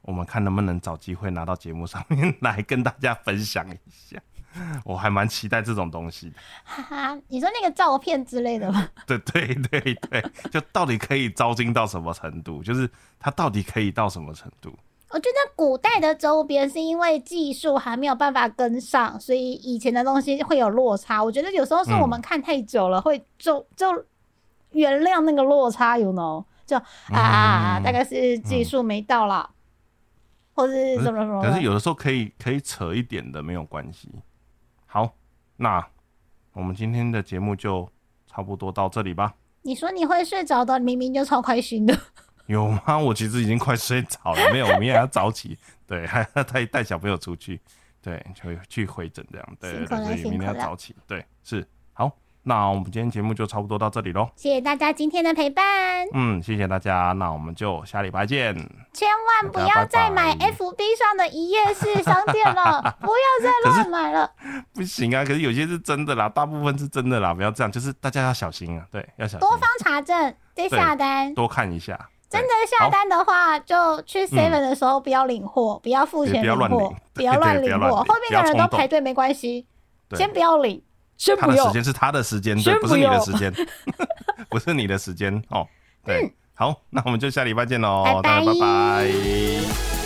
[0.00, 4.20] 我们看能不能找机会拿到节目上面来跟大家分享一下。
[4.84, 8.88] 我还蛮期待这种东西的，哈哈，你说那个照片之类的吗？
[9.06, 12.64] 对对对对，就到底可以招金到什么程度？
[12.64, 12.90] 就是
[13.20, 14.76] 它到底可以到什么程度？
[15.14, 21.22] 我觉得古代的周边是因为技术还没有办法跟上，所以以前的东西会有落差。
[21.22, 23.86] 我觉得有时候是我们看太久了，会就就
[24.72, 26.76] 原谅那个落差，you know，就
[27.12, 29.48] 啊，嗯大概是技术没到啦，
[30.52, 31.40] 或是什么什么。
[31.40, 34.08] 可是有的时候可以可以扯一点的，没有关系。
[34.86, 35.14] 好，
[35.58, 35.86] 那
[36.54, 37.88] 我们今天的节目就
[38.26, 39.36] 差不多到这里吧。
[39.62, 41.96] 你说你会睡着的，明明就超开心的。
[42.46, 42.96] 有吗？
[42.98, 47.60] 我其实已经快睡着了，没有，我 明天还要早起，对，还 要带带小朋友出去，
[48.02, 52.10] 对，去去回诊这样，对所以明天要早起，对，是好。
[52.46, 54.28] 那我们今天节目就差不多到这里喽。
[54.36, 55.64] 谢谢大家今天的陪伴，
[56.12, 58.54] 嗯，谢谢大家，那我们就下礼拜见。
[58.92, 64.30] 千万不要再买 FB 上的一页式商店了，不要再乱买了。
[64.74, 71.32] 不行啊，可是有些是真的啦，大部分是真的啦，不要这样，就是大家要小心啊，对，要小心，多方查证再下单。
[71.32, 71.98] 多看一下。
[72.30, 77.96] 真的下单的话，就去 Seven 的时候不要领货，不要付钱领对 不要乱领货，不要乱领货。
[77.96, 79.66] 后面的人都排队没关系，
[80.16, 80.82] 先不要领。
[81.16, 81.72] 先不要他的时。
[81.72, 83.52] 间是他的时间，对，不是你的时间，
[84.50, 85.66] 不是你的时间哦。
[86.04, 90.03] 对，好，那我们就下礼拜见喽，拜拜。